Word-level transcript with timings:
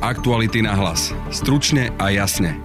Aktuality 0.00 0.64
na 0.64 0.72
hlas. 0.72 1.12
Stručne 1.28 1.92
a 2.00 2.08
jasne. 2.08 2.56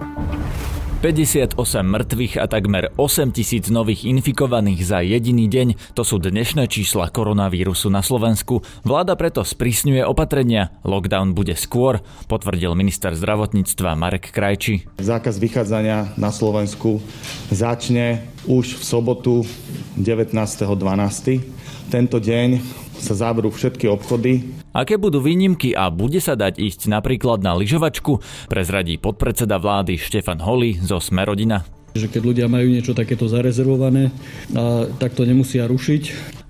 58 1.04 1.52
mŕtvych 1.84 2.40
a 2.40 2.48
takmer 2.48 2.88
8 2.96 3.36
tisíc 3.36 3.68
nových 3.68 4.08
infikovaných 4.08 4.80
za 4.80 5.04
jediný 5.04 5.44
deň. 5.44 5.92
To 5.92 6.00
sú 6.00 6.16
dnešné 6.16 6.64
čísla 6.72 7.12
koronavírusu 7.12 7.92
na 7.92 8.00
Slovensku. 8.00 8.64
Vláda 8.88 9.20
preto 9.20 9.44
sprísňuje 9.44 10.00
opatrenia. 10.08 10.72
Lockdown 10.80 11.36
bude 11.36 11.52
skôr, 11.60 12.00
potvrdil 12.24 12.72
minister 12.72 13.12
zdravotníctva 13.12 13.92
Marek 14.00 14.32
Krajči. 14.32 14.88
Zákaz 14.96 15.36
vychádzania 15.36 16.16
na 16.16 16.32
Slovensku 16.32 17.04
začne 17.52 18.32
už 18.48 18.80
v 18.80 18.82
sobotu 18.82 19.44
19.12. 20.00 20.72
Tento 21.92 22.16
deň 22.16 22.48
sa 22.96 23.12
záberú 23.12 23.52
všetky 23.52 23.92
obchody. 23.92 24.64
Aké 24.76 25.00
budú 25.00 25.24
výnimky 25.24 25.72
a 25.72 25.88
bude 25.88 26.20
sa 26.20 26.36
dať 26.36 26.60
ísť 26.60 26.92
napríklad 26.92 27.40
na 27.40 27.56
lyžovačku, 27.56 28.20
prezradí 28.52 29.00
podpredseda 29.00 29.56
vlády 29.56 29.96
Štefan 29.96 30.44
Holi 30.44 30.76
zo 30.76 31.00
Smerodina 31.00 31.64
že 31.96 32.12
keď 32.12 32.22
ľudia 32.28 32.46
majú 32.46 32.68
niečo 32.68 32.92
takéto 32.92 33.24
zarezervované, 33.24 34.12
tak 35.00 35.16
to 35.16 35.24
nemusia 35.24 35.64
rušiť. 35.64 36.02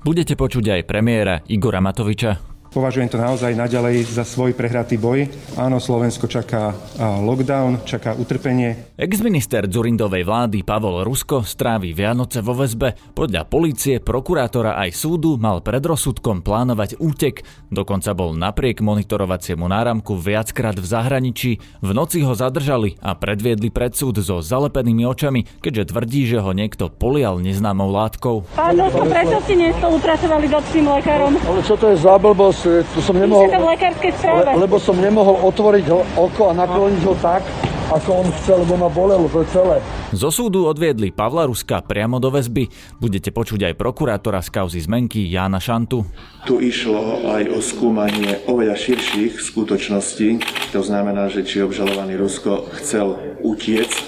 Budete 0.02 0.34
počuť 0.34 0.74
aj 0.74 0.82
premiéra 0.90 1.38
Igora 1.46 1.78
Matoviča. 1.78 2.55
Považujem 2.76 3.08
to 3.08 3.16
naozaj 3.16 3.56
naďalej 3.56 4.04
za 4.04 4.20
svoj 4.20 4.52
prehratý 4.52 5.00
boj. 5.00 5.32
Áno, 5.56 5.80
Slovensko 5.80 6.28
čaká 6.28 6.76
lockdown, 7.00 7.88
čaká 7.88 8.12
utrpenie. 8.12 8.92
Exminister 9.00 9.64
Dzurindovej 9.64 10.28
vlády 10.28 10.60
Pavol 10.60 11.00
Rusko 11.00 11.40
strávi 11.40 11.96
Vianoce 11.96 12.44
vo 12.44 12.52
väzbe. 12.52 13.16
Podľa 13.16 13.48
polície, 13.48 13.96
prokurátora 13.96 14.76
aj 14.76 14.92
súdu 14.92 15.40
mal 15.40 15.64
pred 15.64 15.80
rozsudkom 15.80 16.44
plánovať 16.44 17.00
útek. 17.00 17.48
Dokonca 17.72 18.12
bol 18.12 18.36
napriek 18.36 18.84
monitorovaciemu 18.84 19.64
náramku 19.64 20.12
viackrát 20.12 20.76
v 20.76 20.84
zahraničí. 20.84 21.80
V 21.80 21.90
noci 21.96 22.20
ho 22.28 22.36
zadržali 22.36 23.00
a 23.00 23.16
predviedli 23.16 23.72
pred 23.72 23.96
súd 23.96 24.20
so 24.20 24.44
zalepenými 24.44 25.08
očami, 25.08 25.48
keďže 25.64 25.96
tvrdí, 25.96 26.28
že 26.28 26.44
ho 26.44 26.52
niekto 26.52 26.92
polial 26.92 27.40
neznámou 27.40 27.88
látkou. 27.88 28.52
Pán 28.52 28.76
Rusko, 28.76 29.08
prečo 29.08 29.40
ste 29.48 29.64
nespolupracovali 29.64 30.44
s 30.44 30.52
obcím 30.52 30.92
lekárom? 30.92 31.32
Ale 31.40 31.64
čo 31.64 31.80
to 31.80 31.88
je 31.88 31.96
za 31.96 32.20
blbosť? 32.20 32.64
To 32.66 33.00
som 33.00 33.14
nemohol. 33.14 33.46
Le, 33.46 34.52
lebo 34.58 34.76
som 34.82 34.98
nemohol 34.98 35.38
otvoriť 35.46 35.86
ho, 35.88 36.00
oko 36.18 36.50
a 36.50 36.52
nakloniť 36.52 37.02
ho 37.06 37.14
tak, 37.22 37.46
ako 37.86 38.26
on 38.26 38.28
chcel, 38.42 38.66
lebo 38.66 38.74
ma 38.74 38.90
bolelo 38.90 39.30
to 39.30 39.46
celé. 39.54 39.78
Zo 40.10 40.34
súdu 40.34 40.66
odviedli 40.66 41.14
Pavla 41.14 41.46
Ruska 41.46 41.82
priamo 41.86 42.18
do 42.18 42.34
väzby. 42.34 42.66
Budete 42.98 43.30
počuť 43.30 43.70
aj 43.70 43.78
prokurátora 43.78 44.42
z 44.42 44.50
kauzy 44.50 44.80
zmenky 44.82 45.22
Jána 45.30 45.62
Šantu. 45.62 46.02
Tu 46.46 46.58
išlo 46.66 47.30
aj 47.30 47.46
o 47.54 47.62
skúmanie 47.62 48.42
oveľa 48.50 48.74
širších 48.74 49.38
skutočností. 49.38 50.42
To 50.74 50.82
znamená, 50.82 51.30
že 51.30 51.46
či 51.46 51.62
obžalovaný 51.62 52.18
Rusko 52.18 52.74
chcel 52.82 53.38
utiecť 53.46 54.04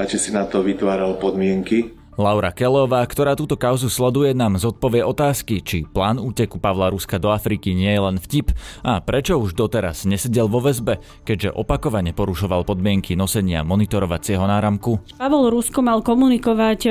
a 0.00 0.08
či 0.08 0.16
si 0.16 0.32
na 0.32 0.48
to 0.48 0.64
vytváral 0.64 1.20
podmienky. 1.20 1.99
Laura 2.18 2.50
Kelová, 2.50 3.06
ktorá 3.06 3.38
túto 3.38 3.54
kauzu 3.54 3.86
sleduje, 3.86 4.34
nám 4.34 4.58
zodpovie 4.58 5.06
otázky, 5.06 5.62
či 5.62 5.86
plán 5.86 6.18
úteku 6.18 6.58
Pavla 6.58 6.90
Ruska 6.90 7.22
do 7.22 7.30
Afriky 7.30 7.70
nie 7.70 7.94
je 7.94 8.00
len 8.02 8.16
vtip 8.18 8.50
a 8.82 8.98
prečo 8.98 9.38
už 9.38 9.54
doteraz 9.54 10.02
nesedel 10.08 10.50
vo 10.50 10.58
väzbe, 10.58 10.98
keďže 11.22 11.54
opakovane 11.54 12.10
porušoval 12.10 12.66
podmienky 12.66 13.14
nosenia 13.14 13.62
monitorovacieho 13.62 14.42
náramku. 14.42 14.98
Pavol 15.22 15.54
Rusko 15.54 15.86
mal 15.86 16.02
komunikovať 16.02 16.80
e, 16.86 16.90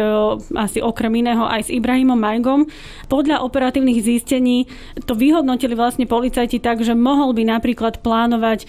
asi 0.55 0.79
okrem 0.79 1.11
iného 1.19 1.43
aj 1.43 1.67
s 1.67 1.73
Ibrahimom 1.73 2.15
Majgom. 2.15 2.63
Podľa 3.11 3.43
operatívnych 3.43 3.99
zistení 3.99 4.71
to 5.03 5.19
vyhodnotili 5.19 5.75
vlastne 5.75 6.07
policajti 6.07 6.63
tak, 6.63 6.79
že 6.79 6.95
mohol 6.95 7.35
by 7.35 7.43
napríklad 7.43 7.99
plánovať 7.99 8.63
e, 8.63 8.67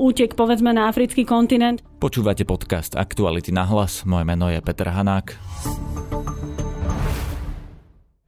útek 0.00 0.32
povedzme 0.32 0.72
na 0.72 0.88
africký 0.88 1.28
kontinent. 1.28 1.84
Počúvate 2.00 2.48
podcast 2.48 2.96
Aktuality 2.96 3.52
na 3.52 3.68
hlas. 3.68 4.08
Moje 4.08 4.24
meno 4.24 4.48
je 4.48 4.56
Peter 4.64 4.88
Hanák. 4.88 5.36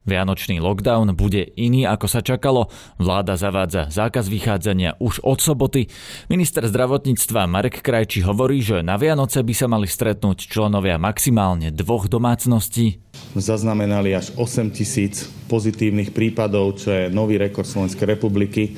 Vianočný 0.05 0.61
lockdown 0.61 1.17
bude 1.17 1.49
iný, 1.57 1.89
ako 1.89 2.05
sa 2.05 2.21
čakalo. 2.21 2.69
Vláda 3.01 3.33
zavádza 3.33 3.89
zákaz 3.89 4.29
vychádzania 4.29 5.01
už 5.01 5.25
od 5.25 5.41
soboty. 5.41 5.89
Minister 6.29 6.69
zdravotníctva 6.69 7.49
Marek 7.49 7.81
Krajči 7.81 8.21
hovorí, 8.21 8.61
že 8.61 8.85
na 8.85 8.93
Vianoce 8.93 9.41
by 9.41 9.53
sa 9.57 9.65
mali 9.65 9.89
stretnúť 9.89 10.45
členovia 10.45 11.01
maximálne 11.01 11.73
dvoch 11.73 12.05
domácností. 12.05 13.01
Zaznamenali 13.33 14.13
až 14.13 14.37
8 14.37 14.69
tisíc 14.69 15.25
pozitívnych 15.49 16.13
prípadov, 16.13 16.77
čo 16.77 16.93
je 16.93 17.03
nový 17.09 17.41
rekord 17.41 17.65
Slovenskej 17.65 18.05
republiky. 18.05 18.77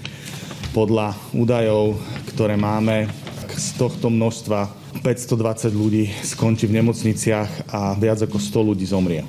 Podľa 0.72 1.19
údajov, 1.36 2.00
ktoré 2.31 2.56
máme, 2.56 3.12
z 3.56 3.68
tohto 3.80 4.12
množstva 4.12 4.84
520 5.03 5.75
ľudí 5.75 6.07
skončí 6.23 6.67
v 6.67 6.79
nemocniciach 6.79 7.72
a 7.72 7.95
viac 8.00 8.23
ako 8.23 8.39
100 8.39 8.69
ľudí 8.75 8.85
zomrie. 8.88 9.23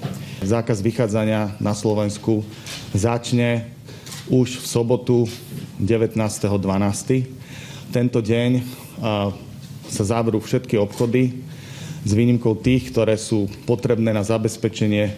Zákaz 0.44 0.84
vychádzania 0.84 1.59
na 1.59 1.75
Slovensku 1.75 2.47
začne 2.94 3.71
už 4.31 4.62
v 4.62 4.66
sobotu 4.66 5.16
19.12. 5.78 7.27
Tento 7.94 8.19
deň 8.19 8.50
sa 9.87 10.03
záberú 10.03 10.43
všetky 10.43 10.75
obchody 10.78 11.43
s 12.03 12.10
výnimkou 12.15 12.59
tých, 12.59 12.91
ktoré 12.91 13.15
sú 13.19 13.50
potrebné 13.66 14.10
na 14.15 14.22
zabezpečenie 14.22 15.15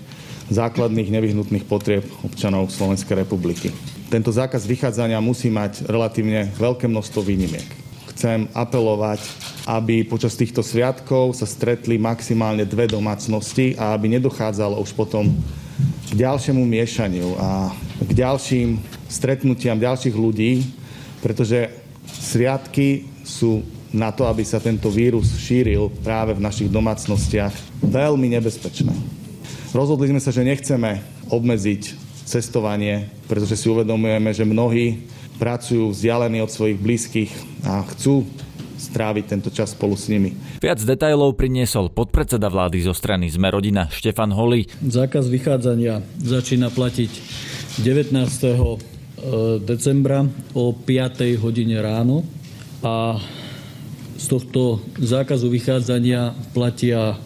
základných 0.49 1.13
nevyhnutných 1.13 1.69
potrieb 1.69 2.05
občanov 2.25 2.73
Slovenskej 2.73 3.25
republiky. 3.25 3.69
Tento 4.09 4.33
zákaz 4.33 4.65
vychádzania 4.65 5.21
musí 5.21 5.53
mať 5.53 5.85
relatívne 5.85 6.49
veľké 6.57 6.89
množstvo 6.89 7.21
výnimiek. 7.21 7.88
Chcem 8.19 8.51
apelovať 8.51 9.23
aby 9.69 10.01
počas 10.01 10.33
týchto 10.33 10.65
sviatkov 10.65 11.37
sa 11.37 11.45
stretli 11.45 12.01
maximálne 12.01 12.65
dve 12.65 12.89
domácnosti 12.89 13.77
a 13.77 13.93
aby 13.93 14.17
nedochádzalo 14.17 14.81
už 14.81 14.97
potom 14.97 15.29
k 16.09 16.13
ďalšiemu 16.17 16.65
miešaniu 16.65 17.37
a 17.37 17.77
k 18.01 18.11
ďalším 18.17 18.81
stretnutiam 19.13 19.77
ďalších 19.77 20.17
ľudí, 20.17 20.65
pretože 21.21 21.69
sviatky 22.09 23.05
sú 23.29 23.61
na 23.93 24.09
to, 24.09 24.25
aby 24.25 24.41
sa 24.41 24.57
tento 24.57 24.89
vírus 24.89 25.37
šíril 25.37 25.93
práve 26.01 26.33
v 26.33 26.41
našich 26.41 26.73
domácnostiach, 26.73 27.53
veľmi 27.85 28.33
nebezpečné. 28.41 28.93
Rozhodli 29.77 30.09
sme 30.09 30.21
sa, 30.25 30.33
že 30.33 30.49
nechceme 30.49 31.05
obmedziť 31.29 31.93
cestovanie, 32.25 33.13
pretože 33.29 33.61
si 33.61 33.69
uvedomujeme, 33.69 34.33
že 34.33 34.49
mnohí 34.49 35.05
pracujú 35.39 35.95
vzdialení 35.95 36.43
od 36.43 36.51
svojich 36.51 36.79
blízkych 36.79 37.31
a 37.65 37.87
chcú 37.95 38.27
stráviť 38.79 39.25
tento 39.27 39.51
čas 39.51 39.75
spolu 39.75 39.99
s 39.99 40.07
nimi. 40.07 40.35
Viac 40.63 40.79
detajlov 40.79 41.35
priniesol 41.35 41.91
podpredseda 41.91 42.47
vlády 42.47 42.87
zo 42.87 42.95
strany 42.95 43.27
Sme 43.27 43.51
rodina 43.51 43.91
Štefan 43.91 44.31
Holý. 44.31 44.71
Zákaz 44.79 45.27
vychádzania 45.27 46.03
začína 46.23 46.71
platiť 46.71 47.11
19. 47.83 48.15
E, 48.15 48.79
decembra 49.63 50.23
o 50.55 50.71
5. 50.71 51.43
hodine 51.43 51.83
ráno 51.83 52.23
a 52.83 53.19
z 54.19 54.27
tohto 54.31 54.83
zákazu 54.99 55.51
vychádzania 55.51 56.35
platia 56.55 57.19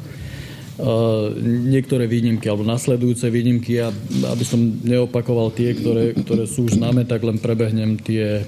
niektoré 1.68 2.08
výnimky 2.08 2.48
alebo 2.48 2.64
nasledujúce 2.64 3.28
výnimky 3.28 3.84
a 3.84 3.92
aby 4.32 4.44
som 4.44 4.60
neopakoval 4.80 5.52
tie, 5.52 5.76
ktoré, 5.76 6.16
ktoré 6.16 6.48
sú 6.48 6.64
už 6.64 6.80
známe, 6.80 7.04
tak 7.04 7.20
len 7.20 7.36
prebehnem 7.36 8.00
tie, 8.00 8.40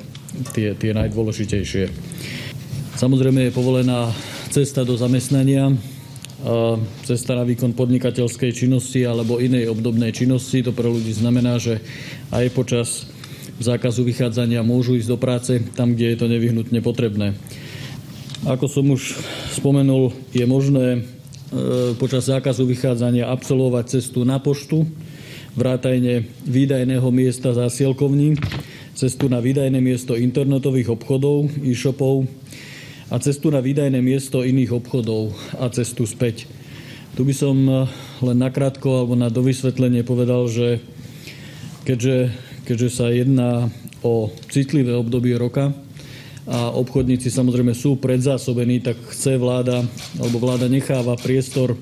tie, 0.57 0.73
tie 0.73 0.91
najdôležitejšie. 0.97 1.93
Samozrejme 2.97 3.51
je 3.51 3.53
povolená 3.53 4.09
cesta 4.49 4.87
do 4.87 4.97
zamestnania, 4.97 5.69
cesta 7.05 7.37
na 7.37 7.45
výkon 7.45 7.73
podnikateľskej 7.77 8.53
činnosti 8.53 9.05
alebo 9.05 9.41
inej 9.41 9.73
obdobnej 9.73 10.13
činnosti. 10.13 10.65
To 10.65 10.73
pre 10.73 10.89
ľudí 10.89 11.13
znamená, 11.13 11.61
že 11.61 11.81
aj 12.33 12.55
počas 12.57 12.89
zákazu 13.61 14.05
vychádzania 14.05 14.67
môžu 14.67 14.97
ísť 14.97 15.09
do 15.09 15.19
práce 15.21 15.53
tam, 15.77 15.93
kde 15.93 16.15
je 16.15 16.19
to 16.21 16.27
nevyhnutne 16.29 16.81
potrebné. 16.81 17.37
Ako 18.45 18.69
som 18.69 18.85
už 18.93 19.17
spomenul, 19.57 20.13
je 20.37 20.45
možné 20.45 21.14
počas 22.01 22.27
zákazu 22.27 22.67
vychádzania 22.67 23.31
absolvovať 23.31 23.99
cestu 23.99 24.27
na 24.27 24.43
poštu, 24.43 24.83
vrátane 25.55 26.27
výdajného 26.45 27.09
miesta 27.15 27.55
zásielkovní, 27.55 28.35
cestu 28.99 29.31
na 29.31 29.39
výdajné 29.39 29.79
miesto 29.79 30.19
internetových 30.19 30.95
obchodov, 30.95 31.51
e-shopov, 31.63 32.27
a 33.13 33.21
cestu 33.21 33.53
na 33.53 33.61
výdajné 33.61 34.01
miesto 34.01 34.43
iných 34.43 34.75
obchodov 34.75 35.37
a 35.61 35.69
cestu 35.71 36.09
späť. 36.09 36.49
Tu 37.15 37.23
by 37.23 37.35
som 37.37 37.57
eh, 37.63 37.87
len 38.25 38.39
nakrátko 38.43 39.05
alebo 39.05 39.15
na 39.15 39.31
dovysvetlenie 39.31 40.03
povedal, 40.03 40.51
že 40.51 40.83
keďže, 41.87 42.33
keďže 42.67 42.89
sa 42.91 43.07
jedná 43.13 43.71
o 44.03 44.35
citlivé 44.51 44.97
obdobie 44.97 45.37
roka 45.39 45.71
a 46.45 46.73
obchodníci 46.77 47.33
samozrejme 47.33 47.73
sú 47.73 47.97
predzásobení, 47.97 48.85
tak 48.85 49.01
chce 49.09 49.41
vláda, 49.41 49.81
alebo 50.21 50.37
vláda 50.43 50.69
necháva 50.69 51.17
priestor 51.17 51.73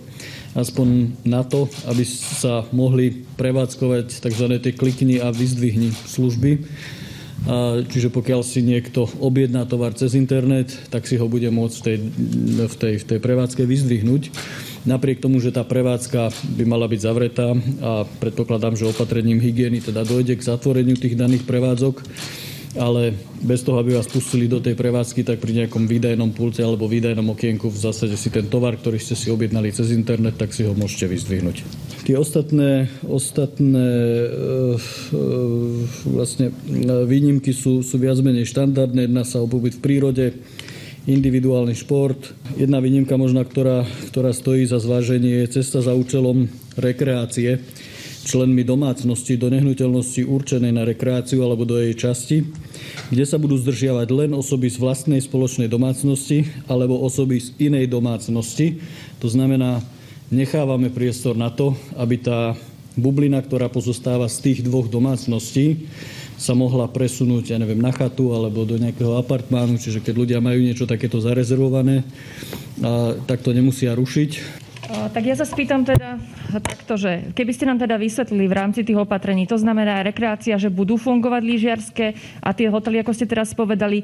aspoň 0.52 1.16
na 1.24 1.42
to, 1.42 1.66
aby 1.88 2.04
sa 2.06 2.62
mohli 2.70 3.24
prevádzkovať 3.40 4.22
tzv. 4.22 4.46
tie 4.60 4.72
klikni 4.76 5.16
a 5.18 5.32
vyzdvihni 5.32 5.90
služby 6.06 6.50
Čiže 7.90 8.14
pokiaľ 8.14 8.46
si 8.46 8.62
niekto 8.62 9.10
objedná 9.18 9.66
tovar 9.66 9.98
cez 9.98 10.14
internet, 10.14 10.70
tak 10.94 11.10
si 11.10 11.18
ho 11.18 11.26
bude 11.26 11.50
môcť 11.50 11.74
v 11.74 11.82
tej, 11.82 11.96
v 12.70 12.76
tej, 12.78 12.94
v 13.02 13.06
tej 13.14 13.18
prevádzke 13.18 13.66
vyzdvihnúť. 13.66 14.30
Napriek 14.86 15.18
tomu, 15.18 15.42
že 15.42 15.50
tá 15.50 15.66
prevádzka 15.66 16.30
by 16.54 16.64
mala 16.66 16.86
byť 16.86 17.00
zavretá 17.02 17.50
a 17.82 18.06
predpokladám, 18.22 18.78
že 18.78 18.86
opatrením 18.86 19.42
hygieny 19.42 19.82
teda 19.82 20.06
dojde 20.06 20.38
k 20.38 20.46
zatvoreniu 20.46 20.94
tých 20.94 21.18
daných 21.18 21.42
prevádzok, 21.42 22.06
ale 22.72 23.12
bez 23.44 23.60
toho, 23.60 23.76
aby 23.76 23.92
vás 23.92 24.08
pustili 24.08 24.48
do 24.48 24.56
tej 24.56 24.72
prevádzky, 24.72 25.28
tak 25.28 25.44
pri 25.44 25.64
nejakom 25.64 25.84
výdajnom 25.84 26.32
pulte 26.32 26.64
alebo 26.64 26.88
výdajnom 26.88 27.36
okienku 27.36 27.68
v 27.68 27.76
zásade 27.76 28.16
si 28.16 28.32
ten 28.32 28.48
tovar, 28.48 28.80
ktorý 28.80 28.96
ste 28.96 29.12
si 29.12 29.28
objednali 29.28 29.68
cez 29.76 29.92
internet, 29.92 30.40
tak 30.40 30.56
si 30.56 30.64
ho 30.64 30.72
môžete 30.72 31.04
vyzdvihnúť. 31.12 31.56
Tie 32.08 32.16
ostatné, 32.16 32.88
ostatné 33.04 33.86
e, 33.86 34.26
e, 34.26 35.20
vlastne 36.08 36.48
e, 36.48 36.54
výnimky 37.04 37.52
sú, 37.52 37.84
sú 37.84 38.00
viac 38.00 38.18
menej 38.24 38.48
štandardné. 38.48 39.06
Jedná 39.06 39.22
sa 39.28 39.44
o 39.44 39.46
pobyt 39.46 39.76
v 39.76 39.84
prírode, 39.84 40.26
individuálny 41.04 41.74
šport. 41.74 42.18
Jedna 42.54 42.78
výnimka 42.78 43.18
možná, 43.18 43.42
ktorá, 43.42 43.84
ktorá 44.10 44.30
stojí 44.30 44.64
za 44.64 44.78
zváženie, 44.78 45.44
je 45.44 45.60
cesta 45.60 45.82
za 45.82 45.92
účelom 45.92 46.46
rekreácie 46.78 47.60
členmi 48.22 48.62
domácnosti 48.62 49.34
do 49.34 49.50
nehnuteľnosti 49.50 50.22
určenej 50.24 50.72
na 50.72 50.86
rekreáciu 50.86 51.42
alebo 51.42 51.66
do 51.66 51.78
jej 51.78 51.94
časti, 51.94 52.46
kde 53.10 53.24
sa 53.26 53.36
budú 53.36 53.58
zdržiavať 53.58 54.08
len 54.14 54.30
osoby 54.32 54.70
z 54.70 54.78
vlastnej 54.78 55.20
spoločnej 55.20 55.66
domácnosti 55.66 56.46
alebo 56.70 57.02
osoby 57.02 57.42
z 57.42 57.52
inej 57.58 57.90
domácnosti. 57.90 58.78
To 59.18 59.26
znamená, 59.26 59.82
nechávame 60.30 60.88
priestor 60.88 61.34
na 61.34 61.50
to, 61.50 61.74
aby 61.98 62.16
tá 62.22 62.54
bublina, 62.94 63.40
ktorá 63.40 63.72
pozostáva 63.72 64.28
z 64.28 64.38
tých 64.50 64.58
dvoch 64.64 64.86
domácností, 64.88 65.88
sa 66.42 66.58
mohla 66.58 66.90
presunúť, 66.90 67.54
ja 67.54 67.58
neviem, 67.60 67.78
na 67.78 67.94
chatu 67.94 68.34
alebo 68.34 68.66
do 68.66 68.74
nejakého 68.74 69.14
apartmánu, 69.14 69.78
čiže 69.78 70.02
keď 70.02 70.14
ľudia 70.16 70.38
majú 70.42 70.58
niečo 70.58 70.90
takéto 70.90 71.22
zarezervované, 71.22 72.02
tak 73.30 73.46
to 73.46 73.54
nemusia 73.54 73.94
rušiť. 73.94 74.61
Tak 74.82 75.22
ja 75.22 75.38
sa 75.38 75.46
spýtam 75.46 75.86
teda 75.86 76.18
takto, 76.58 76.98
že 76.98 77.30
keby 77.38 77.52
ste 77.54 77.64
nám 77.70 77.78
teda 77.78 77.94
vysvetlili 77.96 78.50
v 78.50 78.56
rámci 78.58 78.80
tých 78.82 78.98
opatrení, 78.98 79.46
to 79.46 79.54
znamená 79.54 80.02
rekreácia, 80.02 80.58
že 80.58 80.74
budú 80.74 80.98
fungovať 80.98 81.42
lyžiarske 81.46 82.06
a 82.42 82.50
tie 82.50 82.66
hotely, 82.66 82.98
ako 82.98 83.14
ste 83.14 83.30
teraz 83.30 83.54
povedali, 83.54 84.02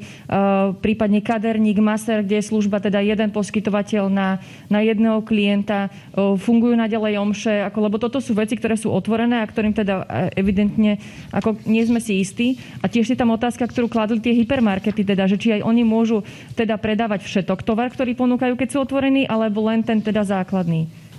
prípadne 0.79 1.19
kaderník, 1.19 1.83
maser, 1.83 2.23
kde 2.23 2.39
je 2.39 2.49
služba 2.49 2.79
teda 2.79 3.03
jeden 3.03 3.29
poskytovateľ 3.35 4.07
na, 4.07 4.39
na 4.71 4.79
jedného 4.79 5.19
klienta, 5.21 5.91
fungujú 6.15 6.79
naďalej 6.79 7.13
omše, 7.19 7.53
ako, 7.67 7.77
lebo 7.83 7.97
toto 7.99 8.23
sú 8.23 8.31
veci, 8.31 8.55
ktoré 8.55 8.79
sú 8.79 8.89
otvorené 8.89 9.43
a 9.43 9.49
ktorým 9.49 9.75
teda 9.75 10.07
e, 10.07 10.39
evidentne 10.39 10.97
ako 11.35 11.59
nie 11.67 11.83
sme 11.83 11.99
si 11.99 12.23
istí. 12.23 12.55
A 12.79 12.87
tiež 12.87 13.11
je 13.11 13.19
tam 13.19 13.35
otázka, 13.35 13.67
ktorú 13.67 13.91
kladli 13.91 14.23
tie 14.23 14.31
hypermarkety, 14.31 15.03
teda, 15.03 15.27
že 15.27 15.35
či 15.35 15.59
aj 15.59 15.61
oni 15.67 15.83
môžu 15.83 16.23
teda 16.55 16.79
predávať 16.79 17.27
všetok 17.27 17.67
tovar, 17.67 17.91
ktorý 17.91 18.15
ponúkajú, 18.15 18.55
keď 18.55 18.67
sú 18.71 18.77
otvorení, 18.81 19.27
alebo 19.27 19.67
len 19.67 19.83
ten 19.83 19.99
teda 19.99 20.23
základný. 20.23 20.68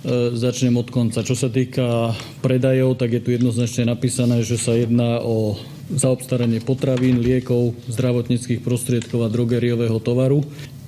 E, 0.01 0.33
začnem 0.33 0.73
od 0.81 0.89
konca. 0.89 1.21
Čo 1.21 1.37
sa 1.37 1.45
týka 1.45 2.17
predajov, 2.41 2.97
tak 2.97 3.13
je 3.13 3.21
tu 3.21 3.29
jednoznačne 3.37 3.85
napísané, 3.85 4.41
že 4.41 4.57
sa 4.57 4.73
jedná 4.73 5.21
o 5.21 5.61
zaobstaranie 5.93 6.57
potravín, 6.57 7.21
liekov, 7.21 7.77
zdravotníckých 7.85 8.65
prostriedkov 8.65 9.29
a 9.29 9.29
drogeriového 9.29 10.01
tovaru. 10.01 10.41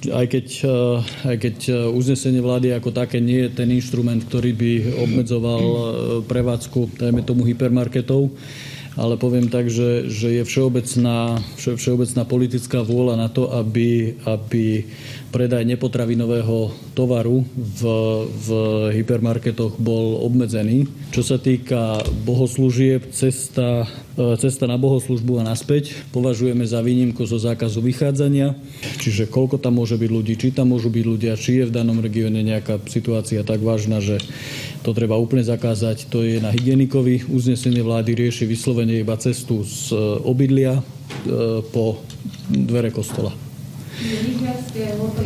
Aj 0.09 0.25
keď, 0.25 0.47
e, 0.65 0.79
aj 1.29 1.37
keď 1.37 1.55
uznesenie 1.93 2.41
vlády 2.41 2.73
ako 2.73 2.89
také 2.89 3.21
nie 3.21 3.45
je 3.45 3.53
ten 3.53 3.69
inštrument, 3.69 4.25
ktorý 4.25 4.51
by 4.57 4.71
obmedzoval 5.05 5.61
e, 5.63 5.79
prevádzku, 6.25 6.97
dajme 6.97 7.21
tomu, 7.21 7.45
hypermarketov, 7.45 8.33
ale 8.97 9.17
poviem 9.17 9.45
tak, 9.45 9.69
že, 9.69 10.09
že 10.09 10.41
je 10.41 10.43
všeobecná, 10.45 11.37
vše, 11.57 11.77
všeobecná 11.77 12.21
politická 12.25 12.81
vôľa 12.81 13.13
na 13.17 13.29
to, 13.29 13.49
aby, 13.49 14.17
aby 14.25 14.89
predaj 15.33 15.65
nepotravinového 15.65 16.69
tovaru 16.93 17.41
v, 17.57 17.81
v 18.29 18.49
hypermarketoch 19.01 19.81
bol 19.81 20.21
obmedzený. 20.21 20.85
Čo 21.09 21.25
sa 21.25 21.41
týka 21.41 22.05
bohoslúžieb, 22.21 23.09
cesta, 23.09 23.89
e, 24.13 24.37
cesta 24.37 24.69
na 24.69 24.77
bohoslužbu 24.77 25.41
a 25.41 25.49
naspäť 25.49 25.97
považujeme 26.13 26.61
za 26.69 26.85
výnimku 26.85 27.25
zo 27.25 27.41
zákazu 27.41 27.81
vychádzania, 27.81 28.53
čiže 29.01 29.25
koľko 29.25 29.57
tam 29.57 29.81
môže 29.81 29.97
byť 29.97 30.09
ľudí, 30.13 30.37
či 30.37 30.53
tam 30.53 30.69
môžu 30.69 30.93
byť 30.93 31.05
ľudia, 31.09 31.33
či 31.33 31.65
je 31.65 31.67
v 31.67 31.73
danom 31.73 31.97
regióne 31.97 32.45
nejaká 32.45 32.77
situácia 32.85 33.41
tak 33.41 33.65
vážna, 33.65 34.05
že 34.05 34.21
to 34.85 34.93
treba 34.93 35.17
úplne 35.17 35.41
zakázať. 35.41 36.13
To 36.13 36.21
je 36.21 36.37
na 36.37 36.53
hygienikovi. 36.53 37.25
Uznesenie 37.25 37.81
vlády 37.81 38.13
rieši 38.13 38.45
vyslovene 38.45 39.01
iba 39.01 39.17
cestu 39.17 39.65
z 39.65 39.97
obydlia 40.21 40.77
e, 40.77 40.83
po 41.73 42.05
dvere 42.53 42.93
kostola. 42.93 43.52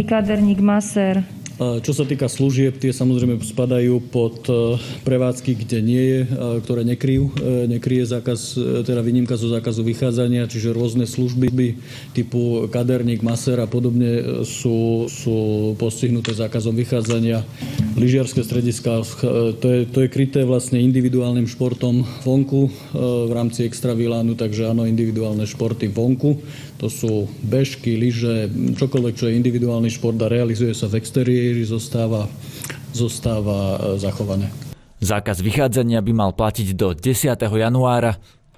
Kaderník, 0.08 0.60
maser, 0.60 1.24
čo 1.58 1.90
sa 1.90 2.06
týka 2.06 2.30
služieb, 2.30 2.78
tie 2.78 2.94
samozrejme 2.94 3.42
spadajú 3.42 3.98
pod 4.14 4.46
e, 4.46 4.78
prevádzky, 5.02 5.66
kde 5.66 5.78
nie 5.82 6.04
je, 6.06 6.20
ktoré 6.62 6.86
nekryjú, 6.86 7.34
e, 7.34 7.66
nekryje 7.66 8.14
zákaz, 8.14 8.40
e, 8.54 8.86
teda 8.86 9.02
výnimka 9.02 9.34
zo 9.42 9.50
zákazu 9.50 9.82
vychádzania, 9.82 10.46
čiže 10.46 10.70
rôzne 10.70 11.10
služby 11.10 11.50
typu 12.14 12.70
kaderník, 12.70 13.26
maser 13.26 13.58
a 13.58 13.66
podobne 13.66 14.46
sú, 14.46 15.10
sú 15.10 15.74
postihnuté 15.82 16.38
zákazom 16.38 16.78
vychádzania. 16.78 17.42
Lyžiarske 17.98 18.46
strediska, 18.46 19.02
to 19.58 19.66
je, 19.66 19.90
to 19.90 20.06
je 20.06 20.14
kryté 20.14 20.46
vlastne 20.46 20.78
individuálnym 20.78 21.50
športom 21.50 22.06
vonku 22.22 22.70
v 22.94 23.32
rámci 23.34 23.66
extra 23.66 23.98
Vilánu, 23.98 24.38
takže 24.38 24.70
áno, 24.70 24.86
individuálne 24.86 25.50
športy 25.50 25.90
vonku. 25.90 26.38
To 26.78 26.88
sú 26.94 27.26
bežky, 27.42 27.98
lyže, 27.98 28.54
čokoľvek, 28.78 29.14
čo 29.18 29.26
je 29.28 29.38
individuálny 29.38 29.90
šport 29.90 30.18
a 30.22 30.30
realizuje 30.30 30.78
sa 30.78 30.86
v 30.86 31.02
exteriéri, 31.02 31.66
zostáva, 31.66 32.30
zostáva 32.94 33.98
e, 33.98 33.98
zachované. 33.98 34.54
Zákaz 35.02 35.42
vychádzania 35.46 36.02
by 36.02 36.14
mal 36.14 36.32
platiť 36.34 36.74
do 36.74 36.94
10. 36.94 37.38
januára. 37.38 38.18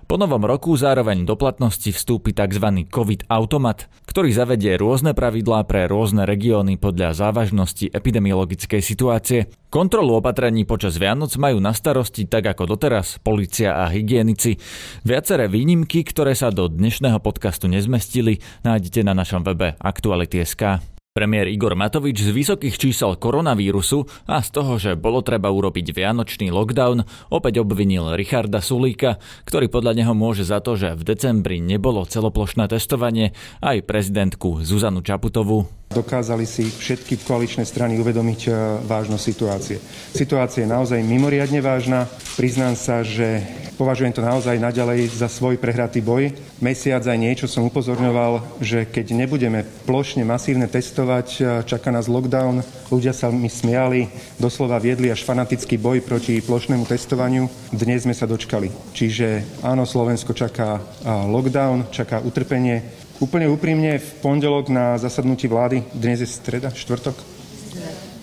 Po 0.09 0.17
novom 0.17 0.41
roku 0.41 0.73
zároveň 0.73 1.21
do 1.21 1.37
platnosti 1.37 1.93
vstúpi 1.93 2.33
tzv. 2.33 2.65
COVID-automat, 2.89 3.85
ktorý 4.09 4.33
zavedie 4.33 4.73
rôzne 4.73 5.13
pravidlá 5.13 5.69
pre 5.69 5.85
rôzne 5.85 6.25
regióny 6.25 6.81
podľa 6.81 7.13
závažnosti 7.13 7.93
epidemiologickej 7.93 8.81
situácie. 8.81 9.53
Kontrolu 9.69 10.17
opatrení 10.17 10.65
počas 10.65 10.97
Vianoc 10.97 11.37
majú 11.37 11.61
na 11.61 11.77
starosti 11.77 12.25
tak 12.25 12.57
ako 12.57 12.73
doteraz 12.73 13.21
policia 13.21 13.77
a 13.77 13.85
hygienici. 13.85 14.57
Viaceré 15.05 15.45
výnimky, 15.45 16.01
ktoré 16.01 16.33
sa 16.33 16.49
do 16.49 16.65
dnešného 16.65 17.21
podcastu 17.21 17.69
nezmestili, 17.69 18.41
nájdete 18.65 19.05
na 19.05 19.13
našom 19.13 19.45
webe 19.45 19.77
Aktuality.sk. 19.77 20.98
Premiér 21.19 21.51
Igor 21.51 21.75
Matovič 21.75 22.23
z 22.23 22.31
vysokých 22.31 22.79
čísel 22.79 23.19
koronavírusu 23.19 24.07
a 24.23 24.39
z 24.39 24.49
toho, 24.55 24.79
že 24.79 24.95
bolo 24.95 25.19
treba 25.19 25.51
urobiť 25.51 25.91
vianočný 25.91 26.47
lockdown, 26.47 27.03
opäť 27.27 27.59
obvinil 27.59 28.15
Richarda 28.15 28.63
Sulíka, 28.63 29.19
ktorý 29.43 29.67
podľa 29.67 29.99
neho 29.99 30.15
môže 30.15 30.47
za 30.47 30.63
to, 30.63 30.79
že 30.79 30.95
v 30.95 31.03
decembri 31.03 31.59
nebolo 31.59 32.07
celoplošné 32.07 32.71
testovanie, 32.71 33.35
aj 33.59 33.83
prezidentku 33.83 34.63
Zuzanu 34.63 35.03
Čaputovú. 35.03 35.78
Dokázali 35.89 36.45
si 36.45 36.69
všetky 36.69 37.25
koaličné 37.25 37.65
strany 37.65 37.97
uvedomiť 37.97 38.41
e, 38.45 38.49
vážnosť 38.85 39.23
situácie. 39.25 39.81
Situácia 40.13 40.61
je 40.61 40.69
naozaj 40.69 41.01
mimoriadne 41.01 41.65
vážna. 41.65 42.05
Priznám 42.37 42.77
sa, 42.77 43.01
že 43.01 43.41
považujem 43.73 44.13
to 44.13 44.21
naozaj 44.21 44.53
naďalej 44.61 45.09
za 45.09 45.25
svoj 45.25 45.57
prehratý 45.57 46.05
boj. 46.05 46.37
Mesiac 46.61 47.01
aj 47.01 47.17
niečo 47.17 47.49
som 47.49 47.65
upozorňoval, 47.65 48.61
že 48.61 48.85
keď 48.85 49.17
nebudeme 49.17 49.65
plošne 49.89 50.21
masívne 50.21 50.69
testovať, 50.69 51.27
e, 51.33 51.65
čaká 51.65 51.89
nás 51.89 52.05
lockdown. 52.05 52.61
Ľudia 52.93 53.09
sa 53.09 53.33
mi 53.33 53.49
smiali, 53.49 54.13
doslova 54.37 54.77
viedli 54.77 55.09
až 55.09 55.25
fanatický 55.25 55.81
boj 55.81 56.05
proti 56.05 56.37
plošnému 56.37 56.85
testovaniu. 56.85 57.49
Dnes 57.73 58.05
sme 58.05 58.13
sa 58.13 58.29
dočkali. 58.29 58.93
Čiže 58.93 59.41
áno, 59.65 59.89
Slovensko 59.89 60.37
čaká 60.37 60.77
lockdown, 61.05 61.89
čaká 61.89 62.21
utrpenie 62.21 62.98
Úplne 63.19 63.51
úprimne, 63.51 63.99
v 63.99 64.11
pondelok 64.23 64.71
na 64.71 64.95
zasadnutí 64.95 65.51
vlády, 65.51 65.83
dnes 65.91 66.23
je 66.23 66.29
streda, 66.31 66.71
štvrtok, 66.71 67.19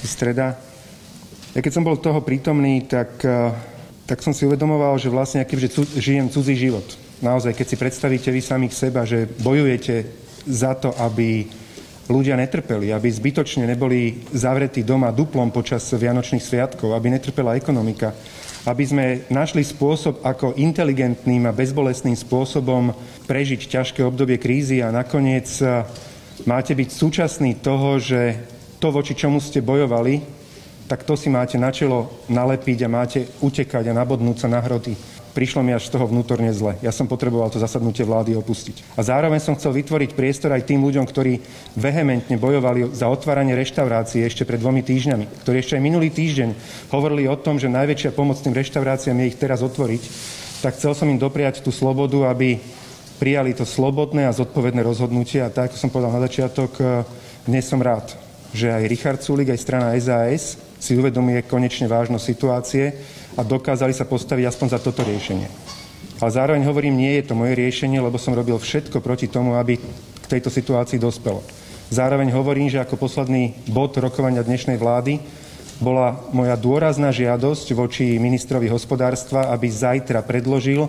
streda, 0.01 0.57
ja 1.53 1.61
keď 1.61 1.73
som 1.73 1.85
bol 1.85 2.01
toho 2.01 2.21
prítomný, 2.25 2.85
tak, 2.85 3.21
eh, 3.21 3.53
tak 4.09 4.25
som 4.25 4.33
si 4.33 4.49
uvedomoval, 4.49 4.97
že 4.97 5.13
vlastne 5.13 5.45
akýže 5.45 6.01
žijem 6.01 6.33
cudzí 6.33 6.57
život. 6.57 6.85
Naozaj, 7.21 7.53
keď 7.57 7.67
si 7.69 7.77
predstavíte 7.77 8.29
vy 8.33 8.41
samých 8.41 8.77
seba, 8.77 9.09
že 9.09 9.25
bojujete 9.25 10.05
za 10.49 10.73
to, 10.77 10.93
aby 10.97 11.49
ľudia 12.09 12.37
netrpeli, 12.41 12.93
aby 12.93 13.09
zbytočne 13.09 13.69
neboli 13.69 14.25
zavretí 14.33 14.81
doma 14.81 15.13
duplom 15.13 15.53
počas 15.53 15.85
Vianočných 15.93 16.45
sviatkov, 16.45 16.97
aby 16.97 17.13
netrpela 17.13 17.53
ekonomika, 17.53 18.17
aby 18.67 18.85
sme 18.85 19.07
našli 19.31 19.63
spôsob, 19.63 20.27
ako 20.27 20.59
inteligentným 20.59 21.47
a 21.47 21.55
bezbolestným 21.55 22.19
spôsobom 22.19 22.91
prežiť 23.31 23.71
ťažké 23.71 24.03
obdobie 24.03 24.43
krízy 24.43 24.83
a 24.83 24.91
nakoniec 24.91 25.47
e, 25.63 25.87
máte 26.51 26.75
byť 26.75 26.89
súčasný 26.91 27.63
toho, 27.63 28.03
že 28.03 28.35
to, 28.83 28.91
voči 28.91 29.15
čomu 29.15 29.39
ste 29.39 29.63
bojovali, 29.63 30.19
tak 30.91 31.07
to 31.07 31.15
si 31.15 31.31
máte 31.31 31.59
na 31.59 31.71
čelo 31.71 32.27
nalepiť 32.27 32.79
a 32.87 32.93
máte 32.93 33.21
utekať 33.43 33.91
a 33.91 33.97
nabodnúť 33.97 34.47
sa 34.47 34.49
na 34.51 34.59
hroty. 34.63 35.16
Prišlo 35.37 35.61
mi 35.61 35.77
až 35.77 35.93
z 35.93 36.01
toho 36.01 36.09
vnútorne 36.09 36.49
zle. 36.57 36.81
Ja 36.81 36.89
som 36.89 37.05
potreboval 37.05 37.53
to 37.53 37.61
zasadnutie 37.61 38.09
vlády 38.09 38.33
opustiť. 38.41 38.97
A 38.97 39.05
zároveň 39.05 39.37
som 39.37 39.53
chcel 39.53 39.77
vytvoriť 39.77 40.17
priestor 40.17 40.57
aj 40.57 40.65
tým 40.65 40.81
ľuďom, 40.81 41.05
ktorí 41.05 41.45
vehementne 41.77 42.41
bojovali 42.41 42.97
za 42.97 43.13
otváranie 43.13 43.53
reštaurácií 43.53 44.25
ešte 44.25 44.49
pred 44.49 44.57
dvomi 44.57 44.81
týždňami, 44.81 45.45
ktorí 45.45 45.57
ešte 45.61 45.77
aj 45.77 45.85
minulý 45.85 46.09
týždeň 46.09 46.57
hovorili 46.89 47.29
o 47.29 47.37
tom, 47.37 47.61
že 47.61 47.69
najväčšia 47.69 48.17
pomoc 48.17 48.41
tým 48.41 48.57
reštauráciám 48.57 49.21
je 49.21 49.29
ich 49.29 49.37
teraz 49.37 49.61
otvoriť, 49.61 50.03
tak 50.65 50.81
chcel 50.81 50.97
som 50.97 51.13
im 51.13 51.21
dopriať 51.21 51.61
tú 51.61 51.69
slobodu, 51.69 52.33
aby 52.33 52.57
prijali 53.21 53.53
to 53.53 53.69
slobodné 53.69 54.25
a 54.25 54.33
zodpovedné 54.33 54.81
rozhodnutie. 54.81 55.45
A 55.45 55.53
tak, 55.53 55.69
ako 55.69 55.77
som 55.77 55.93
povedal 55.93 56.17
na 56.17 56.25
začiatok, 56.25 56.81
dnes 57.45 57.69
som 57.69 57.81
rád, 57.85 58.17
že 58.57 58.73
aj 58.73 58.89
Richard 58.89 59.21
Sulik, 59.21 59.53
aj 59.53 59.61
strana 59.61 59.93
SAS 60.01 60.57
si 60.81 60.97
uvedomuje 60.97 61.45
konečne 61.45 61.89
vážnosť 61.89 62.25
situácie 62.25 62.85
a 63.37 63.41
dokázali 63.45 63.93
sa 63.93 64.09
postaviť 64.09 64.49
aspoň 64.49 64.69
za 64.73 64.81
toto 64.81 65.05
riešenie. 65.05 65.49
Ale 66.17 66.31
zároveň 66.33 66.65
hovorím, 66.65 66.97
nie 66.97 67.21
je 67.21 67.29
to 67.29 67.35
moje 67.37 67.53
riešenie, 67.53 68.01
lebo 68.01 68.17
som 68.17 68.33
robil 68.33 68.57
všetko 68.57 69.05
proti 69.05 69.29
tomu, 69.29 69.61
aby 69.61 69.77
k 70.25 70.27
tejto 70.27 70.49
situácii 70.49 70.97
dospelo. 70.97 71.45
Zároveň 71.93 72.33
hovorím, 72.33 72.73
že 72.73 72.81
ako 72.81 72.99
posledný 72.99 73.55
bod 73.69 73.95
rokovania 74.01 74.43
dnešnej 74.43 74.81
vlády 74.81 75.21
bola 75.79 76.25
moja 76.33 76.57
dôrazná 76.57 77.13
žiadosť 77.13 77.77
voči 77.77 78.17
ministrovi 78.17 78.67
hospodárstva, 78.73 79.53
aby 79.53 79.69
zajtra 79.69 80.25
predložil 80.25 80.89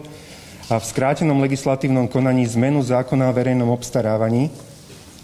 a 0.71 0.79
v 0.79 0.85
skrátenom 0.87 1.43
legislatívnom 1.43 2.07
konaní 2.07 2.47
zmenu 2.47 2.79
zákona 2.79 3.29
o 3.29 3.35
verejnom 3.35 3.67
obstarávaní, 3.71 4.47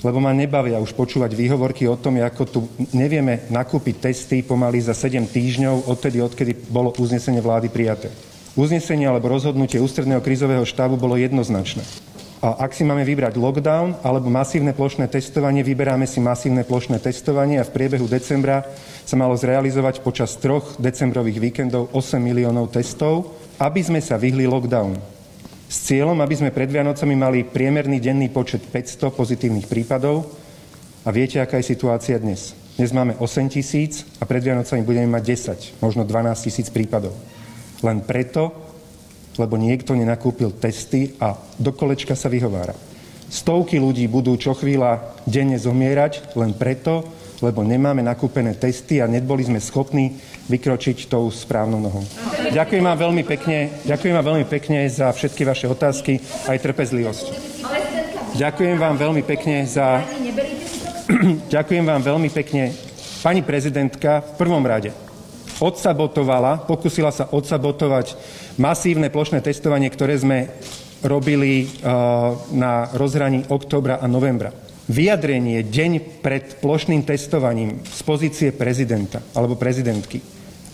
lebo 0.04 0.20
ma 0.20 0.36
nebavia 0.36 0.84
už 0.84 0.92
počúvať 0.92 1.32
výhovorky 1.32 1.88
o 1.88 1.96
tom, 1.96 2.20
ako 2.20 2.44
tu 2.44 2.60
nevieme 2.92 3.48
nakúpiť 3.48 4.12
testy 4.12 4.44
pomaly 4.44 4.84
za 4.84 4.92
7 4.92 5.24
týždňov 5.32 5.88
odtedy, 5.88 6.20
odkedy 6.20 6.52
bolo 6.68 6.92
uznesenie 7.00 7.40
vlády 7.40 7.72
prijaté. 7.72 8.12
Uznesenie 8.54 9.08
alebo 9.08 9.32
rozhodnutie 9.32 9.82
ústredného 9.82 10.22
krízového 10.22 10.68
štábu 10.68 11.00
bolo 11.00 11.18
jednoznačné. 11.18 11.82
A 12.44 12.68
ak 12.68 12.76
si 12.76 12.84
máme 12.84 13.08
vybrať 13.08 13.40
lockdown 13.40 14.04
alebo 14.04 14.28
masívne 14.28 14.76
plošné 14.76 15.08
testovanie, 15.08 15.64
vyberáme 15.64 16.04
si 16.04 16.20
masívne 16.20 16.68
plošné 16.68 17.00
testovanie 17.00 17.56
a 17.56 17.64
v 17.64 17.72
priebehu 17.72 18.04
decembra 18.04 18.68
sa 19.08 19.16
malo 19.16 19.32
zrealizovať 19.40 20.04
počas 20.04 20.36
troch 20.36 20.76
decembrových 20.76 21.40
víkendov 21.40 21.88
8 21.96 22.20
miliónov 22.20 22.68
testov, 22.76 23.32
aby 23.64 23.80
sme 23.80 24.04
sa 24.04 24.20
vyhli 24.20 24.44
lockdownu 24.44 25.23
s 25.74 25.90
cieľom, 25.90 26.22
aby 26.22 26.38
sme 26.38 26.54
pred 26.54 26.70
Vianocami 26.70 27.18
mali 27.18 27.42
priemerný 27.42 27.98
denný 27.98 28.30
počet 28.30 28.62
500 28.62 29.10
pozitívnych 29.10 29.66
prípadov. 29.66 30.30
A 31.02 31.10
viete, 31.10 31.42
aká 31.42 31.58
je 31.58 31.74
situácia 31.74 32.22
dnes? 32.22 32.54
Dnes 32.78 32.94
máme 32.94 33.18
8 33.18 33.50
tisíc 33.50 34.06
a 34.22 34.30
pred 34.30 34.46
Vianocami 34.46 34.86
budeme 34.86 35.10
mať 35.10 35.24
10, 35.74 35.82
možno 35.82 36.06
12 36.06 36.46
tisíc 36.46 36.70
prípadov. 36.70 37.18
Len 37.82 38.06
preto, 38.06 38.54
lebo 39.42 39.58
niekto 39.58 39.98
nenakúpil 39.98 40.54
testy 40.62 41.18
a 41.18 41.34
do 41.58 41.74
kolečka 41.74 42.14
sa 42.14 42.30
vyhovára. 42.30 42.78
Stovky 43.34 43.82
ľudí 43.82 44.06
budú 44.06 44.38
čo 44.38 44.54
chvíľa 44.54 45.18
denne 45.26 45.58
zomierať 45.58 46.38
len 46.38 46.54
preto, 46.54 47.02
lebo 47.44 47.60
nemáme 47.60 48.00
nakúpené 48.00 48.56
testy 48.56 49.04
a 49.04 49.12
neboli 49.12 49.44
sme 49.44 49.60
schopní 49.60 50.16
vykročiť 50.48 51.12
tou 51.12 51.28
správnou 51.28 51.84
nohou. 51.84 52.04
Ďakujem 52.56 52.84
vám 52.84 52.98
veľmi 52.98 53.24
pekne, 53.28 53.84
ďakujem 53.84 54.16
vám 54.16 54.26
veľmi 54.32 54.46
pekne 54.48 54.88
za 54.88 55.12
všetky 55.12 55.44
vaše 55.44 55.68
otázky 55.68 56.24
aj 56.48 56.58
trpezlivosť. 56.64 57.26
Ďakujem 58.40 58.78
vám 58.80 58.96
veľmi 58.96 59.22
pekne 59.28 59.68
za... 59.68 60.00
ďakujem 61.56 61.84
vám 61.84 62.02
veľmi 62.02 62.32
pekne. 62.32 62.72
Pani 63.20 63.44
prezidentka 63.44 64.24
v 64.24 64.32
prvom 64.40 64.64
rade 64.64 64.96
odsabotovala, 65.62 66.66
pokusila 66.66 67.14
sa 67.14 67.30
odsabotovať 67.30 68.18
masívne 68.58 69.08
plošné 69.08 69.40
testovanie, 69.40 69.88
ktoré 69.88 70.18
sme 70.18 70.50
robili 71.04 71.68
uh, 71.68 72.36
na 72.52 72.90
rozhraní 72.96 73.48
októbra 73.48 74.00
a 74.00 74.08
novembra. 74.08 74.73
Vyjadrenie 74.84 75.64
deň 75.64 76.20
pred 76.20 76.60
plošným 76.60 77.08
testovaním 77.08 77.80
z 77.88 78.00
pozície 78.04 78.50
prezidenta 78.52 79.24
alebo 79.32 79.56
prezidentky, 79.56 80.20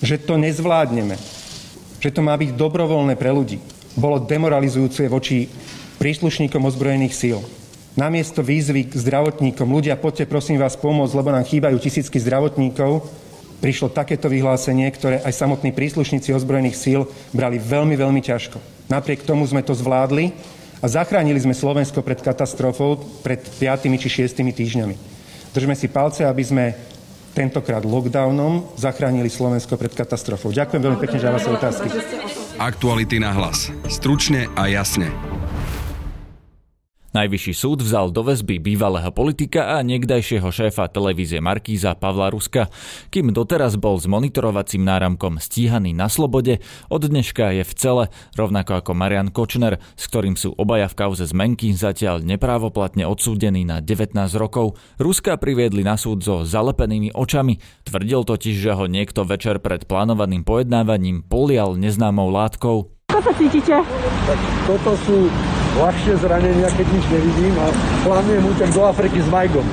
že 0.01 0.17
to 0.17 0.33
nezvládneme, 0.33 1.13
že 2.01 2.09
to 2.09 2.25
má 2.25 2.33
byť 2.33 2.57
dobrovoľné 2.57 3.13
pre 3.13 3.29
ľudí, 3.29 3.61
bolo 3.93 4.17
demoralizujúce 4.17 5.05
voči 5.05 5.45
príslušníkom 6.01 6.57
ozbrojených 6.57 7.13
síl. 7.13 7.37
Namiesto 7.93 8.41
výzvy 8.41 8.89
k 8.89 8.97
zdravotníkom, 8.97 9.69
ľudia, 9.69 9.93
poďte 9.93 10.25
prosím 10.25 10.57
vás 10.57 10.73
pomôcť, 10.73 11.13
lebo 11.13 11.29
nám 11.29 11.45
chýbajú 11.45 11.77
tisícky 11.77 12.17
zdravotníkov, 12.17 13.05
prišlo 13.61 13.93
takéto 13.93 14.25
vyhlásenie, 14.25 14.89
ktoré 14.89 15.21
aj 15.21 15.37
samotní 15.37 15.69
príslušníci 15.69 16.33
ozbrojených 16.33 16.79
síl 16.81 17.05
brali 17.29 17.61
veľmi, 17.61 17.93
veľmi 17.93 18.25
ťažko. 18.25 18.57
Napriek 18.89 19.21
tomu 19.21 19.45
sme 19.45 19.61
to 19.61 19.77
zvládli 19.77 20.33
a 20.79 20.86
zachránili 20.88 21.39
sme 21.39 21.55
Slovensko 21.55 22.00
pred 22.00 22.19
katastrofou 22.24 23.03
pred 23.24 23.43
5 23.43 23.88
či 24.00 24.09
6 24.27 24.39
týždňami. 24.39 24.95
Držme 25.51 25.75
si 25.75 25.89
palce, 25.89 26.24
aby 26.24 26.43
sme 26.45 26.65
tentokrát 27.33 27.86
lockdownom 27.86 28.75
zachránili 28.75 29.29
Slovensko 29.31 29.77
pred 29.77 29.93
katastrofou. 29.93 30.51
Ďakujem 30.51 30.81
veľmi 30.81 31.00
pekne 31.00 31.19
za 31.19 31.29
vaše 31.31 31.50
otázky. 31.50 31.88
Aktuality 32.59 33.17
na 33.21 33.31
hlas. 33.31 33.71
Stručne 33.88 34.51
a 34.59 34.67
jasne. 34.67 35.38
Najvyšší 37.09 37.53
súd 37.57 37.81
vzal 37.81 38.13
do 38.13 38.21
väzby 38.21 38.61
bývalého 38.61 39.09
politika 39.09 39.73
a 39.73 39.81
niekdajšieho 39.81 40.45
šéfa 40.45 40.85
televízie 40.93 41.41
Markíza 41.41 41.97
Pavla 41.97 42.29
Ruska. 42.29 42.69
Kým 43.09 43.33
doteraz 43.33 43.81
bol 43.81 43.97
s 43.97 44.05
monitorovacím 44.05 44.85
náramkom 44.85 45.41
stíhaný 45.41 45.97
na 45.97 46.05
slobode, 46.05 46.61
od 46.85 47.01
dneška 47.01 47.49
je 47.57 47.63
v 47.65 47.73
cele, 47.73 48.03
rovnako 48.37 48.85
ako 48.85 48.91
Marian 48.93 49.33
Kočner, 49.33 49.81
s 49.97 50.05
ktorým 50.05 50.37
sú 50.37 50.53
obaja 50.53 50.85
v 50.85 51.01
kauze 51.01 51.25
zmenky 51.25 51.73
zatiaľ 51.73 52.21
neprávoplatne 52.21 53.09
odsúdení 53.09 53.65
na 53.65 53.81
19 53.81 54.13
rokov. 54.37 54.77
Ruska 55.01 55.33
priviedli 55.41 55.81
na 55.81 55.97
súd 55.97 56.21
so 56.21 56.45
zalepenými 56.45 57.17
očami. 57.17 57.57
Tvrdil 57.89 58.21
totiž, 58.21 58.53
že 58.53 58.77
ho 58.77 58.85
niekto 58.85 59.25
večer 59.25 59.57
pred 59.57 59.89
plánovaným 59.89 60.45
pojednávaním 60.45 61.25
polial 61.25 61.73
neznámou 61.73 62.29
látkou. 62.29 62.93
Ako 63.09 63.19
sa 63.25 63.33
cítite? 63.33 63.81
Tak 64.29 64.39
toto 64.69 64.93
sú 65.09 65.25
ľahšie 65.77 66.13
zranenia, 66.17 66.67
keď 66.73 66.88
nič 66.89 67.05
nevidím 67.13 67.53
a 67.61 67.67
plánujem 68.01 68.43
útek 68.49 68.69
do 68.73 68.81
Afriky 68.89 69.19
s 69.21 69.27
Majgom. 69.29 69.67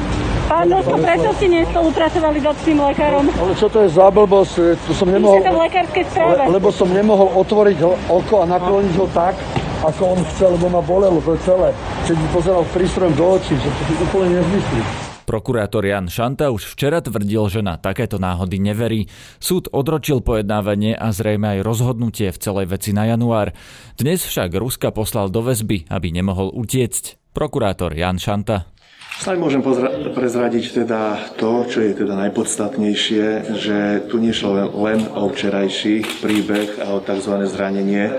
Pán 0.46 0.70
Dosko, 0.70 0.94
prečo 1.02 1.30
ste 1.42 1.46
nespolupracovali 1.50 2.38
s 2.38 2.60
tým 2.62 2.78
lekárom? 2.78 3.26
Ale 3.34 3.52
čo 3.58 3.66
to 3.66 3.82
je 3.82 3.90
za 3.90 4.06
blbosť? 4.14 4.78
To 4.86 4.92
som 4.94 5.10
nemohol... 5.10 5.42
Píšte 5.42 5.50
to 5.50 5.56
v 5.58 5.62
lekárskej 5.66 6.04
správe. 6.06 6.42
Le, 6.46 6.54
lebo 6.54 6.68
som 6.70 6.88
nemohol 6.92 7.28
otvoriť 7.34 7.78
oko 8.06 8.34
a 8.42 8.44
nakloniť 8.46 8.94
ho 8.94 9.06
tak, 9.10 9.34
ako 9.82 10.02
on 10.14 10.20
chcel, 10.30 10.54
lebo 10.54 10.70
ma 10.70 10.82
bolelo 10.82 11.18
to 11.18 11.34
celé. 11.42 11.74
Keď 12.06 12.14
mi 12.14 12.28
pozeral 12.30 12.62
prístrojom 12.70 13.14
do 13.18 13.26
očí, 13.34 13.58
že 13.58 13.66
to 13.66 13.82
si 13.90 13.94
úplne 14.06 14.38
nezmyslí. 14.38 15.05
Prokurátor 15.26 15.82
Jan 15.82 16.06
Šanta 16.06 16.54
už 16.54 16.70
včera 16.70 17.02
tvrdil, 17.02 17.50
že 17.50 17.58
na 17.58 17.74
takéto 17.74 18.22
náhody 18.22 18.62
neverí. 18.62 19.10
Súd 19.42 19.66
odročil 19.74 20.22
pojednávanie 20.22 20.94
a 20.94 21.10
zrejme 21.10 21.58
aj 21.58 21.66
rozhodnutie 21.66 22.30
v 22.30 22.38
celej 22.38 22.70
veci 22.70 22.94
na 22.94 23.10
január. 23.10 23.50
Dnes 23.98 24.22
však 24.22 24.54
Ruska 24.54 24.94
poslal 24.94 25.34
do 25.34 25.42
väzby, 25.42 25.90
aby 25.90 26.14
nemohol 26.14 26.54
utiecť. 26.54 27.34
Prokurátor 27.34 27.90
Jan 27.98 28.22
Šanta. 28.22 28.70
Snáď 29.18 29.36
môžem 29.42 29.66
prezradiť 30.14 30.86
teda 30.86 31.34
to, 31.34 31.66
čo 31.66 31.82
je 31.82 32.06
teda 32.06 32.14
najpodstatnejšie, 32.14 33.26
že 33.58 34.06
tu 34.06 34.22
nešlo 34.22 34.70
len 34.78 35.10
o 35.10 35.26
včerajší 35.26 36.22
príbeh 36.22 36.86
a 36.86 36.94
o 36.94 37.02
tzv. 37.02 37.34
zranenie, 37.50 38.14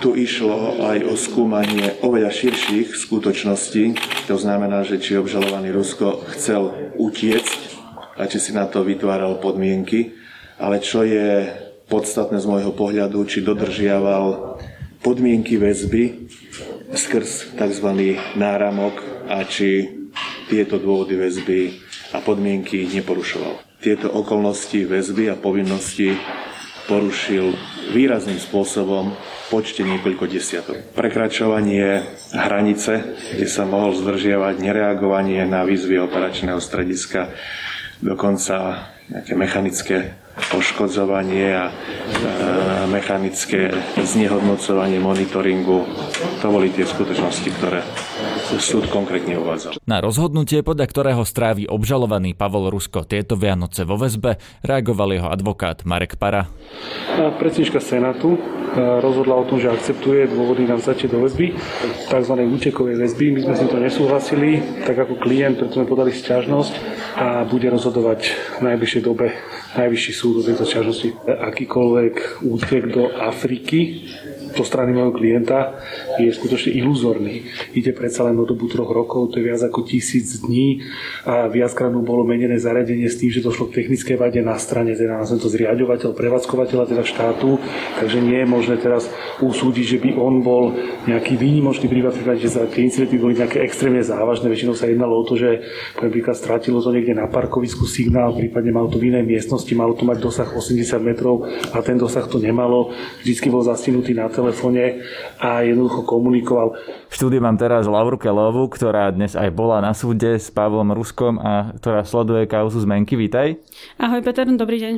tu 0.00 0.12
išlo 0.12 0.76
aj 0.84 1.08
o 1.08 1.14
skúmanie 1.16 1.96
oveľa 2.04 2.28
širších 2.28 2.92
skutočností. 2.92 3.96
To 4.28 4.36
znamená, 4.36 4.84
že 4.84 5.00
či 5.00 5.16
obžalovaný 5.16 5.72
Rusko 5.72 6.28
chcel 6.36 6.92
utiecť 7.00 7.58
a 8.20 8.28
či 8.28 8.38
si 8.40 8.52
na 8.52 8.68
to 8.68 8.84
vytváral 8.84 9.40
podmienky. 9.40 10.12
Ale 10.60 10.80
čo 10.80 11.04
je 11.04 11.48
podstatné 11.88 12.40
z 12.40 12.48
môjho 12.48 12.72
pohľadu, 12.72 13.24
či 13.28 13.44
dodržiaval 13.44 14.58
podmienky 15.00 15.56
väzby 15.60 16.28
skrz 16.92 17.56
tzv. 17.56 17.88
náramok 18.36 19.00
a 19.28 19.44
či 19.44 19.96
tieto 20.46 20.78
dôvody 20.78 21.18
väzby 21.18 21.60
a 22.14 22.22
podmienky 22.22 22.86
neporušoval. 22.90 23.64
Tieto 23.82 24.08
okolnosti 24.08 24.86
väzby 24.86 25.28
a 25.30 25.36
povinnosti 25.36 26.16
porušil 26.88 27.52
výrazným 27.92 28.40
spôsobom 28.40 29.14
počte 29.52 29.86
niekoľko 29.86 30.24
desiatok. 30.26 30.76
Prekračovanie 30.96 32.02
hranice, 32.34 33.14
kde 33.36 33.46
sa 33.46 33.68
mohol 33.68 33.94
zdržiavať 33.94 34.58
nereagovanie 34.58 35.44
na 35.46 35.62
výzvy 35.62 36.02
operačného 36.02 36.58
strediska, 36.58 37.30
dokonca 38.02 38.95
nejaké 39.12 39.32
mechanické 39.38 39.96
poškodzovanie 40.52 41.48
a 41.48 41.72
mechanické 42.92 43.72
znehodnocovanie 43.96 45.00
monitoringu. 45.00 45.88
To 46.44 46.46
boli 46.52 46.68
tie 46.76 46.84
skutočnosti, 46.84 47.48
ktoré 47.56 47.80
súd 48.60 48.86
konkrétne 48.92 49.40
uvádzal. 49.40 49.80
Na 49.88 49.98
rozhodnutie, 50.04 50.60
podľa 50.60 50.86
ktorého 50.92 51.22
strávi 51.24 51.64
obžalovaný 51.66 52.36
Pavol 52.36 52.68
Rusko 52.68 53.08
tieto 53.08 53.34
Vianoce 53.34 53.88
vo 53.88 53.96
väzbe, 53.96 54.36
reagoval 54.60 55.16
jeho 55.16 55.28
advokát 55.32 55.82
Marek 55.88 56.20
Para. 56.20 56.52
Predsednička 57.16 57.80
Senátu 57.80 58.36
rozhodla 58.76 59.40
o 59.40 59.44
tom, 59.48 59.56
že 59.56 59.72
akceptuje 59.72 60.28
dôvody 60.28 60.68
na 60.68 60.76
vzatie 60.76 61.08
do 61.08 61.24
väzby, 61.24 61.56
tzv. 62.12 62.34
útekovej 62.36 63.00
väzby. 63.00 63.26
My 63.32 63.40
sme 63.40 63.54
s 63.56 63.64
to 63.64 63.80
nesúhlasili, 63.80 64.60
tak 64.84 65.00
ako 65.00 65.16
klient, 65.16 65.56
preto 65.56 65.80
sme 65.80 65.88
podali 65.88 66.12
sťažnosť 66.12 66.72
a 67.16 67.48
bude 67.48 67.72
rozhodovať 67.72 68.20
v 68.60 68.68
najbližšej 68.96 69.04
dobe 69.04 69.28
najvyšší 69.76 70.12
súd 70.16 70.34
o 70.40 70.46
tejto 70.46 70.64
sťažnosti. 70.64 71.08
Akýkoľvek 71.28 72.14
útek 72.48 72.82
do 72.88 73.12
Afriky 73.12 74.08
zo 74.56 74.64
strany 74.64 74.96
môjho 74.96 75.12
klienta 75.12 75.76
je 76.16 76.32
skutočne 76.32 76.72
iluzórny. 76.80 77.44
Ide 77.76 77.92
predsa 77.92 78.24
len 78.24 78.40
o 78.40 78.48
dobu 78.48 78.66
troch 78.72 78.88
rokov, 78.88 79.36
to 79.36 79.38
je 79.38 79.44
viac 79.44 79.60
ako 79.60 79.84
tisíc 79.84 80.40
dní 80.40 80.80
a 81.28 81.46
viackrát 81.52 81.92
mu 81.92 82.00
bolo 82.00 82.24
menené 82.24 82.56
zariadenie 82.56 83.04
s 83.12 83.20
tým, 83.20 83.28
že 83.28 83.44
došlo 83.44 83.68
k 83.68 83.84
technické 83.84 84.16
vade 84.16 84.40
na 84.40 84.56
strane, 84.56 84.96
teda 84.96 85.20
na 85.20 85.28
to 85.28 85.52
zriadovateľ, 85.52 86.16
prevádzkovateľa 86.16 86.84
teda 86.88 87.04
štátu, 87.04 87.60
takže 88.00 88.24
nie 88.24 88.40
je 88.40 88.48
možné 88.48 88.80
teraz 88.80 89.12
usúdiť, 89.44 89.84
že 89.84 89.98
by 90.00 90.10
on 90.16 90.40
bol 90.40 90.72
nejaký 91.04 91.36
výnimočný 91.36 91.92
prípad, 91.92 92.40
že 92.40 92.48
sa 92.48 92.64
tie 92.64 92.88
incidenty 92.88 93.20
boli 93.20 93.36
nejaké 93.36 93.60
extrémne 93.60 94.00
závažné. 94.00 94.48
Väčšinou 94.48 94.72
sa 94.72 94.88
jednalo 94.88 95.20
o 95.20 95.26
to, 95.28 95.36
že 95.36 95.60
napríklad 96.00 96.32
stratilo 96.32 96.80
to 96.80 96.96
niekde 96.96 97.12
na 97.12 97.28
parkovisku 97.28 97.84
signál, 97.84 98.32
prípadne 98.32 98.72
malo 98.72 98.88
to 98.88 98.96
v 98.96 99.12
inej 99.12 99.28
miestnosti, 99.28 99.70
malo 99.76 99.92
to 99.92 100.08
mať 100.08 100.18
dosah 100.24 100.48
80 100.48 100.96
metrov 101.04 101.44
a 101.44 101.78
ten 101.84 102.00
dosah 102.00 102.24
to 102.24 102.40
nemalo. 102.40 102.96
Vždycky 103.20 103.52
bol 103.52 103.60
zastinutý 103.60 104.16
na 104.16 104.32
telefón 104.32 104.45
telefóne 104.46 105.02
a 105.42 105.66
jednoducho 105.66 106.06
komunikoval. 106.06 106.78
V 107.10 107.14
štúdiu 107.14 107.42
mám 107.42 107.58
teraz 107.58 107.90
Lauru 107.90 108.14
Kelovu, 108.14 108.70
ktorá 108.70 109.10
dnes 109.10 109.34
aj 109.34 109.50
bola 109.50 109.82
na 109.82 109.90
súde 109.90 110.38
s 110.38 110.54
Pavlom 110.54 110.94
Ruskom 110.94 111.42
a 111.42 111.74
ktorá 111.74 112.06
sleduje 112.06 112.46
kauzu 112.46 112.78
zmenky. 112.86 113.18
Vítaj. 113.18 113.58
Ahoj 113.98 114.22
Peter, 114.22 114.46
dobrý 114.46 114.78
deň. 114.78 114.94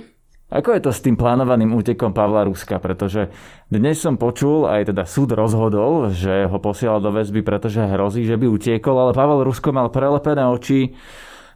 Ako 0.48 0.72
je 0.72 0.84
to 0.84 0.92
s 0.96 1.04
tým 1.04 1.12
plánovaným 1.12 1.76
útekom 1.76 2.16
Pavla 2.16 2.44
Ruska? 2.48 2.80
Pretože 2.80 3.28
dnes 3.68 4.00
som 4.00 4.16
počul, 4.16 4.64
aj 4.64 4.92
teda 4.92 5.04
súd 5.04 5.36
rozhodol, 5.36 6.08
že 6.08 6.48
ho 6.48 6.56
posielal 6.56 7.04
do 7.04 7.12
väzby, 7.12 7.44
pretože 7.44 7.84
hrozí, 7.84 8.24
že 8.24 8.40
by 8.40 8.48
utiekol, 8.48 8.96
ale 8.96 9.12
Pavel 9.12 9.44
Rusko 9.44 9.76
mal 9.76 9.92
prelepené 9.92 10.48
oči, 10.48 10.96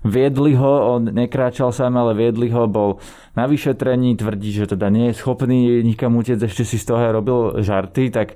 viedli 0.04 0.54
ho, 0.59 0.99
on 0.99 1.11
nekráčal 1.11 1.71
sám, 1.71 1.94
ale 1.97 2.14
viedli 2.14 2.50
ho, 2.50 2.66
bol 2.66 2.99
na 3.38 3.47
vyšetrení, 3.47 4.18
tvrdí, 4.18 4.50
že 4.52 4.75
teda 4.75 4.90
nie 4.90 5.11
je 5.11 5.18
schopný 5.18 5.82
nikam 5.82 6.18
utiec, 6.18 6.42
ešte 6.42 6.66
si 6.66 6.76
z 6.78 6.85
toho 6.90 7.02
robil 7.14 7.62
žarty, 7.62 8.11
tak 8.11 8.35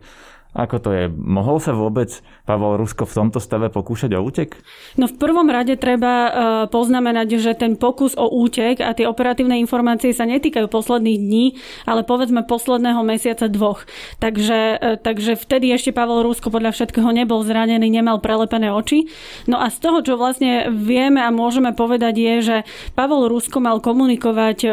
ako 0.57 0.77
to 0.81 0.91
je? 0.97 1.05
Mohol 1.13 1.61
sa 1.61 1.77
vôbec 1.77 2.09
Pavel 2.49 2.81
Rusko 2.81 3.05
v 3.05 3.13
tomto 3.13 3.45
stave 3.45 3.69
pokúšať 3.69 4.17
o 4.17 4.25
útek? 4.25 4.57
No 4.97 5.05
v 5.05 5.15
prvom 5.21 5.45
rade 5.53 5.77
treba 5.77 6.15
uh, 6.17 6.33
poznamenať, 6.73 7.37
že 7.37 7.53
ten 7.53 7.77
pokus 7.77 8.17
o 8.17 8.25
útek 8.25 8.81
a 8.81 8.97
tie 8.97 9.05
operatívne 9.05 9.61
informácie 9.61 10.17
sa 10.17 10.25
netýkajú 10.25 10.73
posledných 10.73 11.19
dní, 11.21 11.47
ale 11.85 12.09
povedzme 12.09 12.49
posledného 12.49 13.05
mesiaca 13.05 13.53
dvoch. 13.53 13.85
Takže, 14.17 14.59
uh, 14.81 14.97
takže 14.97 15.37
vtedy 15.37 15.77
ešte 15.77 15.93
Pavel 15.93 16.25
Rusko 16.25 16.49
podľa 16.49 16.73
všetkého 16.73 17.13
nebol 17.13 17.45
zranený, 17.45 17.93
nemal 17.93 18.25
prelepené 18.25 18.73
oči. 18.73 19.13
No 19.45 19.61
a 19.61 19.69
z 19.69 19.77
toho, 19.77 20.01
čo 20.01 20.17
vlastne 20.17 20.73
vieme 20.73 21.21
a 21.21 21.29
môžeme 21.29 21.77
povedať 21.77 22.15
je, 22.17 22.35
že 22.41 22.57
Pavel 22.97 23.29
Rusko 23.29 23.61
mal 23.61 23.85
komunikovať 23.85 24.59
uh, 24.65 24.73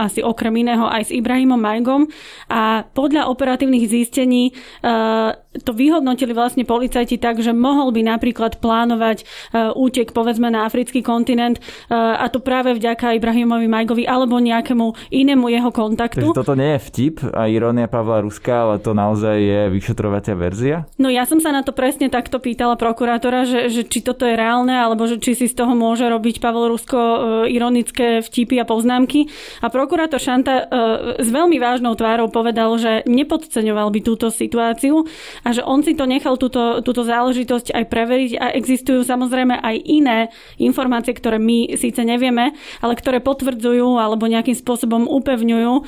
asi 0.00 0.24
okrem 0.24 0.56
iného 0.64 0.88
aj 0.88 1.12
s 1.12 1.14
Ibrahimom 1.14 1.60
Majgom 1.60 2.08
a 2.48 2.88
podľa 2.96 3.28
operatívnych 3.28 3.84
zistení 3.84 4.56
uh, 5.18 5.32
to 5.62 5.72
vyhodnotili 5.74 6.32
vlastne 6.32 6.62
policajti 6.64 7.18
tak, 7.18 7.42
že 7.42 7.54
mohol 7.54 7.90
by 7.94 8.02
napríklad 8.04 8.62
plánovať 8.62 9.22
e, 9.22 9.24
útek 9.74 10.12
povedzme 10.12 10.48
na 10.48 10.64
africký 10.64 11.04
kontinent 11.04 11.58
e, 11.58 11.94
a 11.94 12.26
to 12.32 12.40
práve 12.42 12.74
vďaka 12.76 13.16
Ibrahimovi 13.18 13.66
Majgovi 13.66 14.04
alebo 14.04 14.38
nejakému 14.38 15.10
inému 15.12 15.48
jeho 15.50 15.70
kontaktu. 15.70 16.32
Takže 16.32 16.38
toto 16.38 16.54
nie 16.58 16.76
je 16.76 16.80
vtip 16.90 17.14
a 17.34 17.50
irónia 17.50 17.86
Pavla 17.90 18.22
Ruska, 18.22 18.68
ale 18.68 18.82
to 18.82 18.94
naozaj 18.94 19.36
je 19.38 19.60
vyšetrovacia 19.72 20.34
verzia? 20.38 20.88
No 20.96 21.08
ja 21.10 21.24
som 21.28 21.42
sa 21.42 21.50
na 21.50 21.66
to 21.66 21.74
presne 21.74 22.08
takto 22.08 22.38
pýtala 22.38 22.78
prokurátora, 22.78 23.44
že, 23.44 23.60
že 23.70 23.82
či 23.86 24.00
toto 24.04 24.24
je 24.24 24.34
reálne 24.34 24.72
alebo 24.72 25.06
že 25.06 25.20
či 25.20 25.34
si 25.34 25.46
z 25.50 25.54
toho 25.54 25.74
môže 25.74 26.06
robiť 26.06 26.40
Pavel 26.42 26.70
Rusko 26.72 26.98
e, 26.98 27.18
ironické 27.52 28.20
vtipy 28.24 28.60
a 28.62 28.68
poznámky. 28.68 29.30
A 29.62 29.70
prokurátor 29.72 30.20
Šanta 30.20 30.70
s 31.18 31.28
veľmi 31.28 31.56
vážnou 31.58 31.94
tvárou 31.98 32.30
povedal, 32.30 32.70
že 32.78 33.02
nepodceňoval 33.06 33.88
by 33.90 34.00
túto 34.04 34.30
situáciu 34.30 35.04
a 35.42 35.47
že 35.52 35.62
on 35.64 35.84
si 35.84 35.94
to 35.94 36.08
nechal 36.08 36.40
túto, 36.40 36.80
túto 36.80 37.04
záležitosť 37.04 37.74
aj 37.74 37.84
preveriť 37.86 38.32
a 38.40 38.46
existujú 38.56 39.04
samozrejme 39.04 39.60
aj 39.60 39.76
iné 39.84 40.18
informácie, 40.56 41.12
ktoré 41.12 41.36
my 41.36 41.76
síce 41.76 42.00
nevieme, 42.02 42.56
ale 42.80 42.94
ktoré 42.96 43.20
potvrdzujú 43.20 44.00
alebo 44.00 44.30
nejakým 44.30 44.56
spôsobom 44.56 45.04
upevňujú 45.08 45.72
uh, 45.78 45.84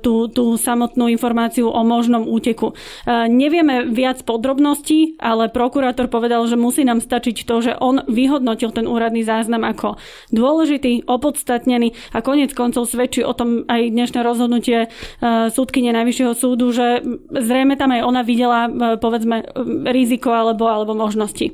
tú, 0.00 0.30
tú 0.32 0.56
samotnú 0.56 1.12
informáciu 1.12 1.68
o 1.68 1.80
možnom 1.84 2.24
úteku. 2.24 2.72
Uh, 3.04 3.28
nevieme 3.28 3.86
viac 3.92 4.24
podrobností, 4.24 5.20
ale 5.20 5.52
prokurátor 5.52 6.08
povedal, 6.08 6.44
že 6.48 6.58
musí 6.58 6.82
nám 6.82 7.04
stačiť 7.04 7.44
to, 7.44 7.54
že 7.60 7.72
on 7.78 8.02
vyhodnotil 8.08 8.72
ten 8.72 8.88
úradný 8.88 9.22
záznam 9.22 9.62
ako 9.68 10.00
dôležitý, 10.32 11.04
opodstatnený 11.06 11.92
a 12.16 12.24
konec 12.24 12.56
koncov 12.56 12.88
svedčí 12.88 13.20
o 13.20 13.36
tom 13.36 13.68
aj 13.68 13.92
dnešné 13.92 14.20
rozhodnutie 14.24 14.88
uh, 14.88 15.48
súdkyne 15.52 15.92
Najvyššieho 15.92 16.34
súdu, 16.36 16.72
že 16.72 17.00
zrejme 17.30 17.78
tam 17.78 17.92
aj 17.94 18.02
ona 18.04 18.22
videla, 18.26 18.55
e, 18.64 18.96
povedzme, 18.96 19.44
riziko 19.92 20.32
alebo, 20.32 20.64
alebo 20.72 20.96
možnosti. 20.96 21.52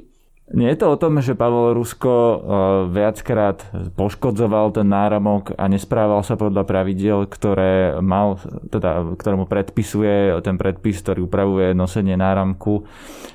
Nie 0.53 0.77
je 0.77 0.85
to 0.85 0.93
o 0.93 1.01
tom, 1.01 1.17
že 1.25 1.39
Pavel 1.39 1.73
Rusko 1.73 2.13
e, 2.13 2.37
viackrát 2.93 3.65
poškodzoval 3.97 4.77
ten 4.77 4.85
náramok 4.85 5.57
a 5.57 5.65
nesprával 5.65 6.21
sa 6.21 6.37
podľa 6.37 6.69
pravidiel, 6.69 7.25
ktoré 7.25 7.97
mal, 8.05 8.37
teda, 8.69 9.17
ktorému 9.17 9.49
predpisuje 9.49 10.37
ten 10.45 10.61
predpis, 10.61 11.01
ktorý 11.01 11.25
upravuje 11.25 11.73
nosenie 11.73 12.21
náramku, 12.21 12.85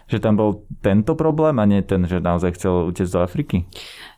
že 0.06 0.22
tam 0.22 0.38
bol 0.38 0.68
tento 0.86 1.18
problém 1.18 1.58
a 1.58 1.66
nie 1.66 1.82
ten, 1.82 2.06
že 2.06 2.22
naozaj 2.22 2.54
chcel 2.54 2.92
utiecť 2.94 3.12
do 3.12 3.20
Afriky? 3.26 3.58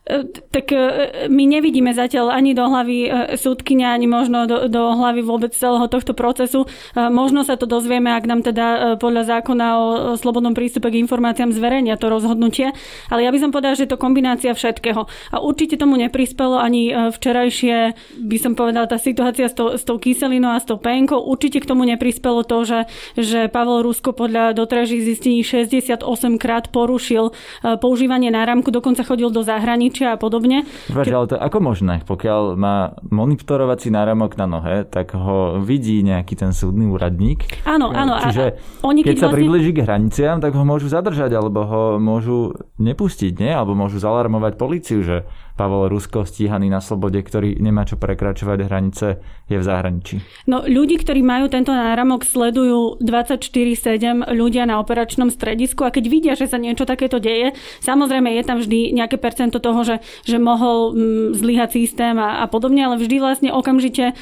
E, 0.00 0.24
tak 0.50 0.72
e, 0.72 0.80
my 1.28 1.44
nevidíme 1.44 1.92
zatiaľ 1.92 2.32
ani 2.32 2.56
do 2.56 2.64
hlavy 2.64 2.98
e, 3.04 3.08
súdkynia, 3.36 3.92
ani 3.92 4.08
možno 4.08 4.48
do, 4.48 4.66
do 4.66 4.96
hlavy 4.96 5.20
vôbec 5.20 5.52
celého 5.52 5.86
tohto 5.86 6.16
procesu. 6.16 6.64
Možno 6.96 7.44
sa 7.44 7.54
to 7.54 7.68
dozvieme, 7.68 8.10
ak 8.10 8.24
nám 8.26 8.40
teda 8.42 8.96
podľa 8.96 9.38
zákona 9.38 9.66
o 9.76 9.86
slobodnom 10.16 10.56
prístupe 10.56 10.90
k 10.90 11.00
informáciám 11.04 11.54
zverejnia 11.54 12.00
to 12.00 12.10
rozhodnutie. 12.10 12.72
Ale 13.12 13.22
ja 13.22 13.30
by 13.30 13.38
som 13.38 13.50
povedala, 13.52 13.76
že 13.76 13.86
je 13.86 13.92
to 13.92 14.00
kombinácia 14.00 14.52
všetkého. 14.52 15.06
A 15.06 15.36
určite 15.38 15.78
tomu 15.78 15.96
neprispelo 16.00 16.58
ani 16.58 16.92
včerajšie, 17.12 17.94
by 18.20 18.36
som 18.40 18.52
povedala, 18.58 18.90
tá 18.90 18.98
situácia 18.98 19.46
s 19.46 19.54
tou, 19.54 19.76
s 19.76 19.84
tou 19.86 20.00
kyselinou 20.00 20.56
a 20.56 20.58
s 20.60 20.66
tou 20.66 20.80
penkou. 20.80 21.20
Určite 21.20 21.62
k 21.62 21.68
tomu 21.68 21.86
neprispelo 21.86 22.42
to, 22.42 22.64
že, 22.66 22.80
že 23.16 23.40
Pavel 23.52 23.84
Rusko 23.86 24.16
podľa 24.16 24.56
dotražích 24.56 25.04
zistení 25.04 25.44
68 25.44 26.02
krát 26.40 26.72
porušil 26.72 27.32
používanie 27.80 28.32
náramku, 28.32 28.72
dokonca 28.72 29.06
chodil 29.06 29.30
do 29.30 29.44
zahraničia 29.44 29.89
zahraničia 29.90 30.14
a 30.14 30.16
podobne. 30.16 30.62
Váž, 30.88 31.10
ale 31.10 31.26
to 31.26 31.36
ako 31.36 31.58
možné? 31.58 32.06
Pokiaľ 32.06 32.54
má 32.54 32.94
monitorovací 33.10 33.90
náramok 33.90 34.38
na 34.38 34.46
nohe, 34.46 34.76
tak 34.86 35.18
ho 35.18 35.58
vidí 35.58 36.00
nejaký 36.06 36.38
ten 36.38 36.54
súdny 36.54 36.86
úradník. 36.86 37.42
Áno, 37.66 37.90
áno. 37.90 38.22
Čiže 38.22 38.54
a 38.54 38.86
oni 38.86 39.02
keď, 39.02 39.10
keď 39.10 39.16
sa 39.18 39.26
vlastne... 39.26 39.36
približí 39.42 39.70
k 39.74 39.82
hraniciám, 39.82 40.38
tak 40.38 40.52
ho 40.54 40.62
môžu 40.62 40.86
zadržať, 40.86 41.34
alebo 41.34 41.66
ho 41.66 41.82
môžu 41.98 42.54
nepustiť, 42.78 43.32
nie? 43.42 43.50
Alebo 43.50 43.74
môžu 43.74 43.98
zalarmovať 43.98 44.54
policiu, 44.54 45.02
že 45.02 45.26
Pavel 45.58 45.92
Rusko 45.92 46.24
stíhaný 46.24 46.72
na 46.72 46.80
slobode, 46.80 47.20
ktorý 47.20 47.60
nemá 47.60 47.84
čo 47.84 48.00
prekračovať 48.00 48.58
hranice, 48.64 49.20
je 49.50 49.58
v 49.58 49.66
zahraničí. 49.66 50.14
No 50.46 50.62
ľudí, 50.62 51.02
ktorí 51.02 51.26
majú 51.26 51.50
tento 51.50 51.74
náramok, 51.74 52.22
sledujú 52.22 53.02
24-7 53.02 54.30
ľudia 54.30 54.62
na 54.64 54.78
operačnom 54.78 55.26
stredisku 55.26 55.82
a 55.82 55.90
keď 55.90 56.04
vidia, 56.06 56.32
že 56.38 56.46
sa 56.46 56.56
niečo 56.56 56.86
takéto 56.86 57.18
deje, 57.18 57.58
samozrejme 57.82 58.30
je 58.38 58.42
tam 58.46 58.62
vždy 58.62 58.94
nejaké 58.94 59.18
percento 59.18 59.58
toho, 59.58 59.82
že, 59.82 59.96
že 60.22 60.38
mohol 60.38 60.94
mm, 60.94 61.28
zlyhať 61.34 61.70
systém 61.74 62.14
a, 62.14 62.40
a 62.42 62.46
podobne, 62.46 62.86
ale 62.86 62.96
vždy 63.02 63.16
vlastne 63.18 63.50
okamžite 63.50 64.12
e, 64.12 64.14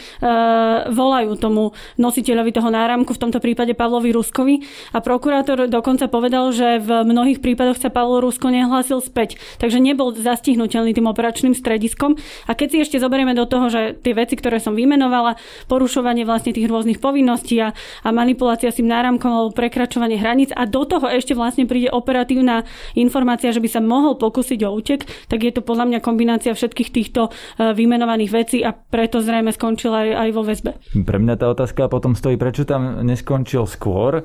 volajú 0.88 1.36
tomu 1.36 1.76
nositeľovi 2.00 2.50
toho 2.56 2.72
náramku, 2.72 3.12
v 3.12 3.22
tomto 3.28 3.38
prípade 3.44 3.76
Pavlovi 3.76 4.16
Ruskovi 4.16 4.64
a 4.96 5.04
prokurátor 5.04 5.68
dokonca 5.68 6.08
povedal, 6.08 6.50
že 6.56 6.80
v 6.80 7.04
mnohých 7.04 7.44
prípadoch 7.44 7.76
sa 7.76 7.92
Pavlo 7.92 8.24
Rusko 8.24 8.48
nehlásil 8.48 9.04
späť, 9.04 9.36
takže 9.60 9.76
nebol 9.76 10.16
zastihnutelný 10.16 10.96
tým 10.96 11.06
operačným 11.10 11.52
strediskom. 11.52 12.16
A 12.48 12.56
keď 12.56 12.68
si 12.72 12.78
ešte 12.80 12.96
zoberieme 13.02 13.36
do 13.36 13.44
toho, 13.44 13.68
že 13.68 13.98
tie 14.00 14.16
veci, 14.16 14.38
ktoré 14.38 14.62
som 14.62 14.72
vymenovala, 15.18 15.34
porušovanie 15.66 16.22
vlastne 16.22 16.54
tých 16.54 16.70
rôznych 16.70 17.02
povinností 17.02 17.58
a, 17.58 17.74
a 18.06 18.08
manipulácia 18.14 18.70
s 18.70 18.78
tým 18.78 18.88
náramkom 18.88 19.52
prekračovanie 19.52 20.16
hraníc 20.18 20.54
a 20.54 20.64
do 20.64 20.86
toho 20.86 21.10
ešte 21.10 21.34
vlastne 21.34 21.66
príde 21.66 21.90
operatívna 21.90 22.62
informácia, 22.94 23.50
že 23.50 23.62
by 23.62 23.68
sa 23.68 23.80
mohol 23.82 24.16
pokúsiť 24.16 24.62
o 24.64 24.70
útek, 24.70 25.04
tak 25.26 25.42
je 25.42 25.52
to 25.52 25.60
podľa 25.60 25.90
mňa 25.90 25.98
kombinácia 26.00 26.54
všetkých 26.54 26.90
týchto 26.94 27.28
e, 27.28 27.74
vymenovaných 27.74 28.30
vecí 28.30 28.58
a 28.62 28.72
preto 28.72 29.18
zrejme 29.18 29.50
skončil 29.50 29.90
aj, 29.90 30.08
aj 30.14 30.28
vo 30.30 30.42
väzbe. 30.46 30.70
Pre 31.02 31.18
mňa 31.18 31.34
tá 31.36 31.46
otázka 31.50 31.90
potom 31.90 32.14
stojí, 32.14 32.38
prečo 32.38 32.62
tam 32.62 33.02
neskončil 33.02 33.66
skôr, 33.66 34.24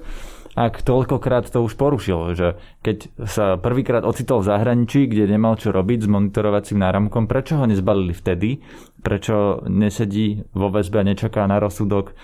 ak 0.53 0.85
toľkokrát 0.85 1.49
to 1.49 1.65
už 1.65 1.73
porušil, 1.73 2.37
že 2.37 2.47
keď 2.85 2.97
sa 3.25 3.57
prvýkrát 3.57 4.05
ocitol 4.05 4.45
v 4.45 4.53
zahraničí, 4.53 5.09
kde 5.09 5.25
nemal 5.25 5.57
čo 5.57 5.73
robiť 5.73 6.05
s 6.05 6.07
monitorovacím 6.07 6.77
náramkom, 6.77 7.25
prečo 7.25 7.57
ho 7.57 7.65
nezbalili 7.65 8.13
vtedy? 8.13 8.61
Prečo 9.03 9.61
nesedí 9.67 10.47
vo 10.55 10.71
väzbe 10.71 11.03
a 11.03 11.07
nečaká 11.07 11.43
na 11.45 11.59
rozsudok? 11.59 12.15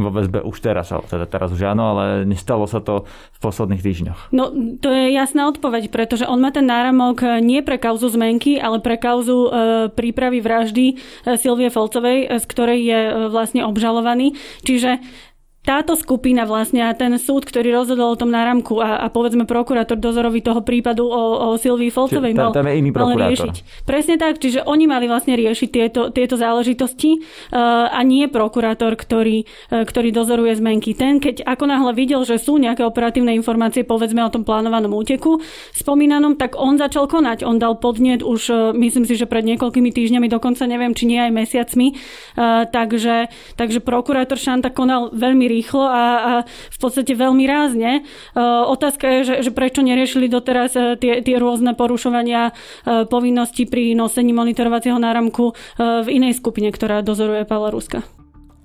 vo 0.00 0.08
väzbe 0.08 0.40
už 0.40 0.56
teraz, 0.64 0.88
ale 0.90 1.04
teda 1.04 1.28
teraz 1.28 1.52
už 1.52 1.60
áno, 1.68 1.92
ale 1.94 2.24
nestalo 2.24 2.64
sa 2.64 2.80
to 2.80 3.04
v 3.36 3.38
posledných 3.44 3.84
týždňoch. 3.84 4.32
No, 4.32 4.48
to 4.80 4.88
je 4.88 5.12
jasná 5.12 5.44
odpoveď, 5.52 5.92
pretože 5.92 6.24
on 6.24 6.40
má 6.40 6.48
ten 6.48 6.64
náramok 6.64 7.20
nie 7.44 7.60
pre 7.60 7.76
kauzu 7.76 8.08
zmenky, 8.08 8.56
ale 8.56 8.80
pre 8.80 8.96
kauzu 8.96 9.38
e, 9.46 9.50
prípravy 9.92 10.40
vraždy 10.40 10.86
e, 10.88 10.94
Silvie 11.36 11.68
Folcovej, 11.68 12.26
e, 12.26 12.40
z 12.40 12.44
ktorej 12.48 12.80
je 12.80 13.00
e, 13.00 13.12
vlastne 13.28 13.60
obžalovaný. 13.68 14.32
Čiže 14.64 15.04
táto 15.60 15.92
skupina 15.92 16.48
vlastne 16.48 16.88
a 16.88 16.96
ten 16.96 17.12
súd, 17.20 17.44
ktorý 17.44 17.76
rozhodol 17.76 18.16
o 18.16 18.20
tom 18.20 18.32
náramku 18.32 18.80
a, 18.80 19.04
a 19.04 19.06
povedzme 19.12 19.44
prokurátor 19.44 20.00
dozorový 20.00 20.40
toho 20.40 20.64
prípadu 20.64 21.04
o, 21.04 21.52
o 21.52 21.60
Silvii 21.60 21.92
Folcovej 21.92 22.32
mal, 22.32 22.56
tam 22.56 22.64
je 22.64 22.80
iný 22.80 22.88
mal 22.88 23.12
riešiť. 23.12 23.84
Presne 23.84 24.16
tak, 24.16 24.40
čiže 24.40 24.64
oni 24.64 24.88
mali 24.88 25.04
vlastne 25.04 25.36
riešiť 25.36 25.68
tieto, 25.68 26.08
tieto 26.16 26.40
záležitosti 26.40 27.20
uh, 27.20 27.92
a 27.92 28.00
nie 28.08 28.24
prokurátor, 28.32 28.96
ktorý, 28.96 29.44
uh, 29.68 29.84
ktorý 29.84 30.08
dozoruje 30.16 30.56
zmenky. 30.56 30.96
Ten, 30.96 31.20
keď 31.20 31.44
ako 31.44 31.68
náhle 31.68 31.92
videl, 31.92 32.24
že 32.24 32.40
sú 32.40 32.56
nejaké 32.56 32.80
operatívne 32.80 33.36
informácie, 33.36 33.84
povedzme 33.84 34.24
o 34.24 34.32
tom 34.32 34.48
plánovanom 34.48 34.96
úteku 34.96 35.44
spomínanom, 35.76 36.40
tak 36.40 36.56
on 36.56 36.80
začal 36.80 37.04
konať. 37.04 37.44
On 37.44 37.60
dal 37.60 37.76
podnet 37.76 38.24
už, 38.24 38.40
uh, 38.48 38.56
myslím 38.72 39.04
si, 39.04 39.12
že 39.12 39.28
pred 39.28 39.44
niekoľkými 39.44 39.92
týždňami, 39.92 40.24
dokonca 40.24 40.64
neviem, 40.64 40.96
či 40.96 41.04
nie 41.04 41.20
aj 41.20 41.36
mesiacmi. 41.36 42.00
Uh, 42.32 42.64
takže, 42.64 43.28
takže 43.60 43.84
prokurátor 43.84 44.40
Šanta 44.40 44.72
konal 44.72 45.12
veľmi 45.12 45.49
rýchlo 45.50 45.82
a, 45.90 46.04
a 46.06 46.32
v 46.46 46.78
podstate 46.78 47.18
veľmi 47.18 47.44
rázne. 47.50 47.90
E, 47.98 48.02
otázka 48.70 49.04
je, 49.10 49.20
že, 49.26 49.34
že 49.42 49.50
prečo 49.50 49.82
neriešili 49.82 50.30
doteraz 50.30 50.78
e, 50.78 50.94
tie, 50.94 51.18
tie 51.26 51.36
rôzne 51.42 51.74
porušovania 51.74 52.50
e, 52.50 52.52
povinností 53.10 53.66
pri 53.66 53.98
nosení 53.98 54.30
monitorovacieho 54.30 55.02
náramku 55.02 55.52
v 55.80 56.08
inej 56.08 56.38
skupine, 56.38 56.70
ktorá 56.70 57.02
dozoruje 57.02 57.42
Pavla 57.48 57.74
Ruska. 57.74 58.19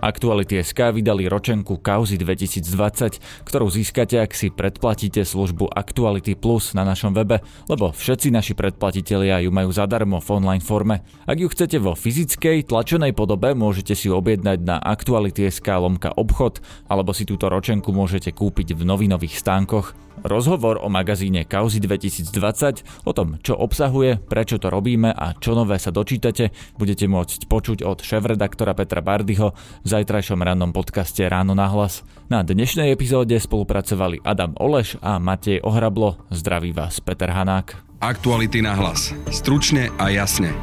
Aktuality 0.05 0.61
SK 0.61 0.93
vydali 0.93 1.25
ročenku 1.25 1.81
Kauzy 1.81 2.21
2020, 2.21 3.17
ktorú 3.41 3.73
získate, 3.73 4.21
ak 4.21 4.37
si 4.37 4.53
predplatíte 4.53 5.25
službu 5.25 5.73
Aktuality 5.73 6.37
Plus 6.37 6.77
na 6.77 6.85
našom 6.85 7.09
webe, 7.09 7.41
lebo 7.65 7.89
všetci 7.89 8.29
naši 8.29 8.53
predplatitelia 8.53 9.41
ju 9.41 9.49
majú 9.49 9.73
zadarmo 9.73 10.21
v 10.21 10.29
online 10.29 10.61
forme. 10.61 11.01
Ak 11.25 11.41
ju 11.41 11.49
chcete 11.49 11.81
vo 11.81 11.97
fyzickej, 11.97 12.69
tlačenej 12.69 13.17
podobe, 13.17 13.57
môžete 13.57 13.97
si 13.97 14.05
ju 14.05 14.13
objednať 14.13 14.61
na 14.61 14.77
Aktuality.sk 14.77 15.65
lomka 15.73 16.13
obchod, 16.13 16.61
alebo 16.85 17.09
si 17.09 17.25
túto 17.25 17.49
ročenku 17.49 17.89
môžete 17.89 18.29
kúpiť 18.29 18.77
v 18.77 18.85
novinových 18.85 19.41
stánkoch. 19.41 20.04
Rozhovor 20.23 20.79
o 20.79 20.87
magazíne 20.87 21.43
Kauzy 21.43 21.83
2020, 21.83 23.03
o 23.03 23.11
tom, 23.11 23.41
čo 23.43 23.57
obsahuje, 23.57 24.21
prečo 24.21 24.55
to 24.55 24.71
robíme 24.71 25.11
a 25.11 25.35
čo 25.35 25.57
nové 25.57 25.75
sa 25.81 25.91
dočítate, 25.91 26.55
budete 26.79 27.09
môcť 27.09 27.49
počuť 27.49 27.83
od 27.83 27.99
šéf-redaktora 28.05 28.71
Petra 28.77 29.03
Bardyho 29.03 29.51
v 29.83 29.87
zajtrajšom 29.87 30.39
rannom 30.39 30.71
podcaste 30.71 31.25
Ráno 31.27 31.57
na 31.57 31.67
hlas. 31.67 32.05
Na 32.31 32.45
dnešnej 32.45 32.93
epizóde 32.93 33.35
spolupracovali 33.37 34.23
Adam 34.23 34.55
Oleš 34.61 34.97
a 35.03 35.19
Matej 35.19 35.61
Ohrablo. 35.65 36.21
Zdraví 36.31 36.71
vás 36.71 37.03
Peter 37.03 37.29
Hanák. 37.29 37.75
Aktuality 37.99 38.61
na 38.61 38.77
hlas. 38.77 39.15
Stručne 39.33 39.89
a 39.97 40.13
jasne. 40.13 40.53